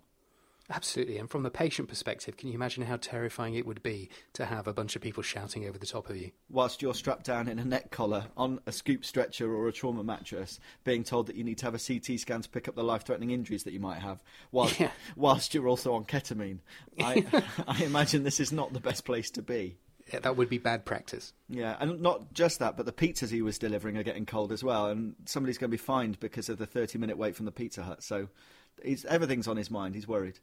Absolutely. 0.69 1.17
And 1.19 1.29
from 1.29 1.43
the 1.43 1.51
patient 1.51 1.87
perspective, 1.89 2.37
can 2.37 2.49
you 2.49 2.55
imagine 2.55 2.83
how 2.83 2.97
terrifying 2.97 3.53
it 3.53 3.67
would 3.67 3.83
be 3.83 4.09
to 4.33 4.45
have 4.45 4.67
a 4.67 4.73
bunch 4.73 4.95
of 4.95 5.01
people 5.01 5.21
shouting 5.21 5.67
over 5.67 5.77
the 5.77 5.85
top 5.85 6.09
of 6.09 6.17
you? 6.17 6.31
Whilst 6.49 6.81
you're 6.81 6.95
strapped 6.95 7.25
down 7.25 7.47
in 7.47 7.59
a 7.59 7.65
neck 7.65 7.91
collar 7.91 8.25
on 8.35 8.59
a 8.65 8.71
scoop 8.71 9.05
stretcher 9.05 9.53
or 9.53 9.67
a 9.67 9.71
trauma 9.71 10.03
mattress, 10.03 10.59
being 10.83 11.03
told 11.03 11.27
that 11.27 11.35
you 11.35 11.43
need 11.43 11.59
to 11.59 11.65
have 11.65 11.75
a 11.75 11.79
CT 11.79 12.19
scan 12.19 12.41
to 12.41 12.49
pick 12.49 12.67
up 12.67 12.75
the 12.75 12.83
life-threatening 12.83 13.29
injuries 13.31 13.63
that 13.63 13.73
you 13.73 13.79
might 13.79 13.99
have, 13.99 14.23
whilst, 14.51 14.79
Yeah. 14.79 14.89
whilst 15.15 15.53
you're 15.53 15.67
also 15.67 15.93
on 15.93 16.03
ketamine, 16.05 16.59
I, 16.99 17.23
I 17.67 17.83
imagine 17.83 18.23
this 18.23 18.39
is 18.39 18.51
not 18.51 18.73
the 18.73 18.79
best 18.79 19.05
place 19.05 19.29
to 19.31 19.43
be. 19.43 19.77
Yeah, 20.11 20.19
that 20.19 20.37
would 20.37 20.49
be 20.49 20.59
bad 20.59 20.85
practice. 20.85 21.33
Yeah, 21.49 21.75
and 21.79 21.99
not 22.01 22.31
just 22.33 22.59
that, 22.59 22.77
but 22.77 22.85
the 22.85 22.91
pizzas 22.91 23.31
he 23.31 23.41
was 23.41 23.57
delivering 23.57 23.97
are 23.97 24.03
getting 24.03 24.25
cold 24.27 24.51
as 24.51 24.63
well, 24.63 24.87
and 24.87 25.15
somebody's 25.25 25.57
going 25.57 25.69
to 25.69 25.77
be 25.77 25.77
fined 25.81 26.19
because 26.19 26.47
of 26.49 26.57
the 26.59 26.67
30 26.67 26.97
minute 26.99 27.17
wait 27.17 27.35
from 27.35 27.45
the 27.45 27.51
Pizza 27.51 27.81
Hut. 27.81 28.03
So 28.03 28.29
he's, 28.83 29.05
everything's 29.05 29.47
on 29.47 29.57
his 29.57 29.71
mind. 29.71 29.95
He's 29.95 30.07
worried. 30.07 30.39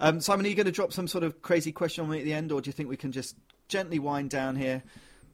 Um, 0.00 0.20
Simon, 0.20 0.46
are 0.46 0.48
you 0.48 0.54
going 0.54 0.66
to 0.66 0.72
drop 0.72 0.92
some 0.92 1.08
sort 1.08 1.24
of 1.24 1.42
crazy 1.42 1.72
question 1.72 2.04
on 2.04 2.10
me 2.10 2.18
at 2.18 2.24
the 2.24 2.32
end, 2.32 2.52
or 2.52 2.60
do 2.60 2.68
you 2.68 2.72
think 2.72 2.88
we 2.88 2.96
can 2.96 3.12
just 3.12 3.36
gently 3.68 3.98
wind 3.98 4.30
down 4.30 4.56
here, 4.56 4.82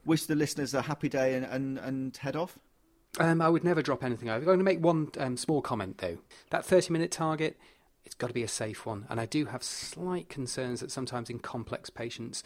wish 0.04 0.26
the 0.26 0.34
listeners 0.34 0.74
a 0.74 0.82
happy 0.82 1.08
day, 1.08 1.34
and, 1.34 1.46
and, 1.46 1.78
and 1.78 2.16
head 2.18 2.36
off? 2.36 2.58
Um, 3.18 3.40
I 3.40 3.48
would 3.48 3.64
never 3.64 3.82
drop 3.82 4.02
anything. 4.02 4.28
I'm 4.28 4.44
going 4.44 4.58
to 4.58 4.64
make 4.64 4.80
one 4.80 5.08
um, 5.18 5.36
small 5.36 5.62
comment 5.62 5.98
though. 5.98 6.18
That 6.50 6.64
30 6.64 6.92
minute 6.92 7.12
target, 7.12 7.56
it's 8.04 8.14
got 8.14 8.26
to 8.26 8.34
be 8.34 8.42
a 8.42 8.48
safe 8.48 8.84
one. 8.84 9.06
And 9.08 9.20
I 9.20 9.26
do 9.26 9.46
have 9.46 9.62
slight 9.62 10.28
concerns 10.28 10.80
that 10.80 10.90
sometimes 10.90 11.30
in 11.30 11.38
complex 11.38 11.90
patients, 11.90 12.42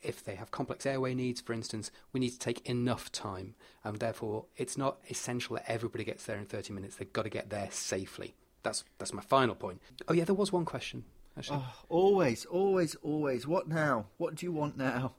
if 0.00 0.24
they 0.24 0.36
have 0.36 0.50
complex 0.50 0.86
airway 0.86 1.14
needs, 1.14 1.40
for 1.40 1.52
instance, 1.52 1.90
we 2.12 2.20
need 2.20 2.30
to 2.30 2.38
take 2.38 2.68
enough 2.68 3.12
time. 3.12 3.54
And 3.84 3.98
therefore, 3.98 4.46
it's 4.56 4.78
not 4.78 4.98
essential 5.10 5.56
that 5.56 5.70
everybody 5.70 6.04
gets 6.04 6.24
there 6.24 6.38
in 6.38 6.46
30 6.46 6.72
minutes. 6.72 6.96
They've 6.96 7.12
got 7.12 7.24
to 7.24 7.30
get 7.30 7.50
there 7.50 7.68
safely. 7.70 8.34
That's, 8.62 8.84
that's 8.98 9.12
my 9.12 9.22
final 9.22 9.54
point. 9.54 9.80
Oh, 10.08 10.12
yeah, 10.12 10.24
there 10.24 10.34
was 10.34 10.52
one 10.52 10.64
question, 10.64 11.04
actually. 11.36 11.60
Oh, 11.62 11.74
always, 11.88 12.44
always, 12.46 12.94
always. 12.96 13.46
What 13.46 13.68
now? 13.68 14.06
What 14.16 14.34
do 14.34 14.46
you 14.46 14.52
want 14.52 14.76
now? 14.76 15.14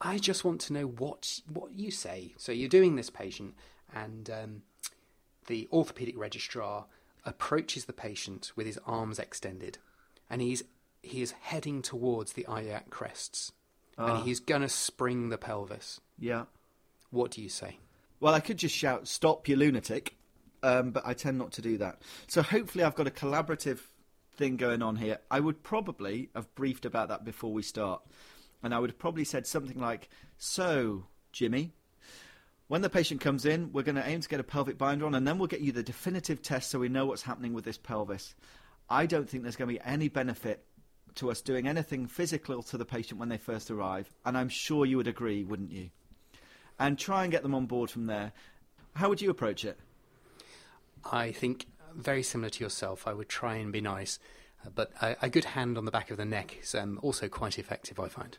I 0.00 0.18
just 0.18 0.44
want 0.44 0.60
to 0.62 0.72
know 0.72 0.86
what 0.86 1.40
what 1.52 1.72
you 1.72 1.90
say. 1.92 2.34
So 2.36 2.50
you're 2.50 2.68
doing 2.68 2.96
this 2.96 3.08
patient, 3.08 3.54
and 3.94 4.28
um, 4.30 4.62
the 5.46 5.68
orthopedic 5.72 6.18
registrar 6.18 6.86
approaches 7.24 7.84
the 7.84 7.92
patient 7.92 8.50
with 8.56 8.66
his 8.66 8.80
arms 8.84 9.18
extended, 9.20 9.78
and 10.28 10.42
he's 10.42 10.64
he 11.02 11.22
is 11.22 11.32
heading 11.40 11.82
towards 11.82 12.32
the 12.32 12.44
iliac 12.48 12.90
crests, 12.90 13.52
Ah. 13.96 14.16
and 14.16 14.24
he's 14.24 14.40
gonna 14.40 14.68
spring 14.68 15.28
the 15.28 15.38
pelvis. 15.38 16.00
Yeah. 16.18 16.44
What 17.10 17.30
do 17.30 17.40
you 17.42 17.48
say? 17.48 17.78
Well, 18.18 18.34
I 18.34 18.40
could 18.40 18.56
just 18.58 18.74
shout, 18.74 19.06
"Stop, 19.06 19.46
you 19.48 19.54
lunatic!" 19.56 20.16
Um, 20.62 20.92
but 20.92 21.04
I 21.04 21.14
tend 21.14 21.38
not 21.38 21.52
to 21.52 21.62
do 21.62 21.78
that. 21.78 22.02
So 22.28 22.42
hopefully, 22.42 22.84
I've 22.84 22.94
got 22.94 23.06
a 23.06 23.10
collaborative 23.10 23.80
thing 24.36 24.56
going 24.56 24.82
on 24.82 24.96
here. 24.96 25.18
I 25.30 25.40
would 25.40 25.62
probably 25.62 26.30
have 26.34 26.54
briefed 26.54 26.84
about 26.84 27.08
that 27.08 27.24
before 27.24 27.52
we 27.52 27.62
start, 27.62 28.02
and 28.62 28.74
I 28.74 28.78
would 28.78 28.90
have 28.90 28.98
probably 28.98 29.24
said 29.24 29.46
something 29.46 29.78
like, 29.78 30.08
"So, 30.38 31.06
Jimmy." 31.32 31.72
When 32.68 32.80
the 32.80 32.88
patient 32.88 33.20
comes 33.20 33.44
in, 33.44 33.70
we're 33.72 33.82
going 33.82 33.96
to 33.96 34.08
aim 34.08 34.22
to 34.22 34.28
get 34.28 34.40
a 34.40 34.44
pelvic 34.44 34.78
binder 34.78 35.04
on, 35.04 35.14
and 35.14 35.28
then 35.28 35.36
we'll 35.36 35.48
get 35.48 35.60
you 35.60 35.72
the 35.72 35.82
definitive 35.82 36.40
test 36.40 36.70
so 36.70 36.78
we 36.78 36.88
know 36.88 37.04
what's 37.04 37.22
happening 37.22 37.52
with 37.52 37.64
this 37.64 37.76
pelvis. 37.76 38.34
I 38.88 39.04
don't 39.04 39.28
think 39.28 39.42
there's 39.42 39.56
going 39.56 39.68
to 39.68 39.74
be 39.74 39.84
any 39.84 40.08
benefit 40.08 40.64
to 41.16 41.30
us 41.30 41.42
doing 41.42 41.68
anything 41.68 42.06
physical 42.06 42.62
to 42.62 42.78
the 42.78 42.86
patient 42.86 43.20
when 43.20 43.28
they 43.28 43.36
first 43.36 43.70
arrive, 43.70 44.10
and 44.24 44.38
I'm 44.38 44.48
sure 44.48 44.86
you 44.86 44.96
would 44.96 45.06
agree, 45.08 45.44
wouldn't 45.44 45.72
you? 45.72 45.90
And 46.78 46.98
try 46.98 47.24
and 47.24 47.32
get 47.32 47.42
them 47.42 47.54
on 47.54 47.66
board 47.66 47.90
from 47.90 48.06
there. 48.06 48.32
How 48.94 49.08
would 49.10 49.20
you 49.20 49.30
approach 49.30 49.64
it? 49.64 49.78
I 51.10 51.32
think 51.32 51.66
very 51.94 52.22
similar 52.22 52.50
to 52.50 52.64
yourself. 52.64 53.06
I 53.06 53.12
would 53.12 53.28
try 53.28 53.56
and 53.56 53.72
be 53.72 53.80
nice, 53.80 54.18
but 54.74 54.92
a, 55.00 55.16
a 55.22 55.30
good 55.30 55.44
hand 55.44 55.76
on 55.76 55.84
the 55.84 55.90
back 55.90 56.10
of 56.10 56.16
the 56.16 56.24
neck 56.24 56.58
is 56.62 56.74
um, 56.74 56.98
also 57.02 57.28
quite 57.28 57.58
effective. 57.58 57.98
I 57.98 58.08
find. 58.08 58.38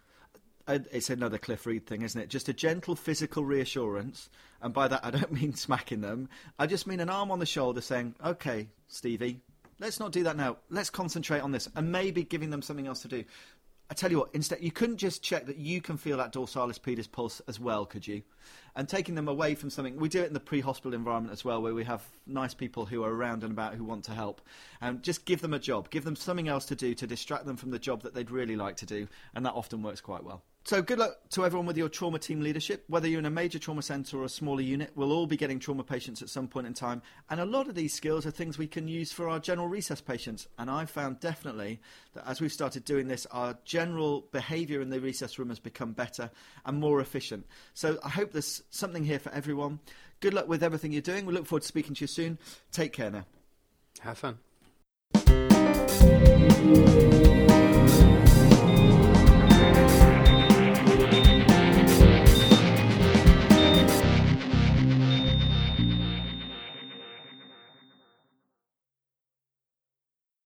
It's 0.67 1.09
another 1.09 1.37
Cliff 1.37 1.65
Reid 1.65 1.85
thing, 1.85 2.03
isn't 2.03 2.19
it? 2.19 2.29
Just 2.29 2.47
a 2.47 2.53
gentle 2.53 2.95
physical 2.95 3.43
reassurance, 3.43 4.29
and 4.61 4.73
by 4.73 4.87
that 4.87 5.03
I 5.03 5.11
don't 5.11 5.31
mean 5.41 5.53
smacking 5.53 6.01
them. 6.01 6.29
I 6.57 6.67
just 6.67 6.87
mean 6.87 6.99
an 6.99 7.09
arm 7.09 7.31
on 7.31 7.39
the 7.39 7.45
shoulder 7.45 7.81
saying, 7.81 8.15
"Okay, 8.23 8.69
Stevie, 8.87 9.41
let's 9.79 9.99
not 9.99 10.11
do 10.11 10.23
that 10.23 10.37
now. 10.37 10.57
Let's 10.69 10.89
concentrate 10.89 11.41
on 11.41 11.51
this 11.51 11.67
and 11.75 11.91
maybe 11.91 12.23
giving 12.23 12.49
them 12.49 12.61
something 12.61 12.87
else 12.87 13.01
to 13.01 13.07
do. 13.07 13.23
I 13.89 13.93
tell 13.93 14.09
you 14.09 14.19
what, 14.19 14.29
instead, 14.33 14.61
you 14.61 14.71
couldn't 14.71 14.97
just 14.97 15.21
check 15.21 15.45
that 15.45 15.57
you 15.57 15.81
can 15.81 15.97
feel 15.97 16.17
that 16.17 16.33
dorsalis 16.33 16.79
pedis 16.79 17.11
pulse 17.11 17.41
as 17.47 17.59
well, 17.59 17.85
could 17.85 18.07
you? 18.07 18.23
And 18.75 18.89
taking 18.89 19.13
them 19.13 19.27
away 19.27 19.53
from 19.53 19.69
something, 19.69 19.97
we 19.97 20.09
do 20.09 20.23
it 20.23 20.27
in 20.27 20.33
the 20.33 20.39
pre-hospital 20.39 20.93
environment 20.93 21.31
as 21.31 21.45
well, 21.45 21.61
where 21.61 21.75
we 21.75 21.83
have 21.83 22.01
nice 22.25 22.53
people 22.53 22.85
who 22.85 23.03
are 23.03 23.13
around 23.13 23.43
and 23.43 23.51
about 23.51 23.75
who 23.75 23.83
want 23.83 24.03
to 24.05 24.11
help, 24.11 24.41
and 24.81 25.03
just 25.03 25.25
give 25.25 25.41
them 25.41 25.53
a 25.53 25.59
job, 25.59 25.89
give 25.89 26.05
them 26.05 26.15
something 26.15 26.47
else 26.47 26.65
to 26.65 26.75
do 26.75 26.95
to 26.95 27.05
distract 27.05 27.45
them 27.45 27.57
from 27.57 27.71
the 27.71 27.77
job 27.77 28.01
that 28.01 28.15
they'd 28.15 28.31
really 28.31 28.55
like 28.55 28.77
to 28.77 28.85
do, 28.85 29.07
and 29.35 29.45
that 29.45 29.53
often 29.53 29.83
works 29.83 30.01
quite 30.01 30.23
well. 30.23 30.41
So 30.65 30.81
good 30.81 30.97
luck 30.97 31.17
to 31.31 31.45
everyone 31.45 31.65
with 31.65 31.75
your 31.75 31.89
trauma 31.89 32.19
team 32.19 32.39
leadership. 32.39 32.85
Whether 32.87 33.09
you're 33.09 33.19
in 33.19 33.25
a 33.25 33.29
major 33.29 33.59
trauma 33.59 33.81
centre 33.81 34.17
or 34.17 34.23
a 34.23 34.29
smaller 34.29 34.61
unit, 34.61 34.91
we'll 34.95 35.11
all 35.11 35.27
be 35.27 35.35
getting 35.35 35.59
trauma 35.59 35.83
patients 35.83 36.21
at 36.21 36.29
some 36.29 36.47
point 36.47 36.67
in 36.67 36.73
time. 36.73 37.01
And 37.29 37.41
a 37.41 37.45
lot 37.45 37.67
of 37.67 37.75
these 37.75 37.93
skills 37.93 38.25
are 38.25 38.31
things 38.31 38.57
we 38.57 38.67
can 38.67 38.87
use 38.87 39.11
for 39.11 39.27
our 39.27 39.39
general 39.39 39.69
resus 39.69 40.03
patients. 40.03 40.47
And 40.57 40.71
I've 40.71 40.89
found 40.89 41.19
definitely 41.19 41.81
that 42.13 42.25
as 42.25 42.39
we've 42.39 42.51
started 42.51 42.85
doing 42.85 43.09
this, 43.09 43.25
our 43.31 43.57
general 43.65 44.25
behaviour 44.31 44.79
in 44.79 44.89
the 44.89 44.99
resus 44.99 45.37
room 45.37 45.49
has 45.49 45.59
become 45.59 45.91
better 45.91 46.31
and 46.65 46.79
more 46.79 47.01
efficient. 47.01 47.45
So 47.73 47.99
I 48.01 48.07
hope 48.07 48.31
there's 48.31 48.63
something 48.69 49.03
here 49.03 49.19
for 49.19 49.33
everyone. 49.33 49.81
Good 50.21 50.33
luck 50.33 50.47
with 50.47 50.63
everything 50.63 50.93
you're 50.93 51.01
doing. 51.01 51.25
We 51.25 51.33
look 51.33 51.45
forward 51.45 51.63
to 51.63 51.67
speaking 51.67 51.93
to 51.95 52.01
you 52.01 52.07
soon. 52.07 52.37
Take 52.71 52.93
care 52.93 53.11
now. 53.11 53.25
Have 53.99 54.17
fun. 54.17 54.39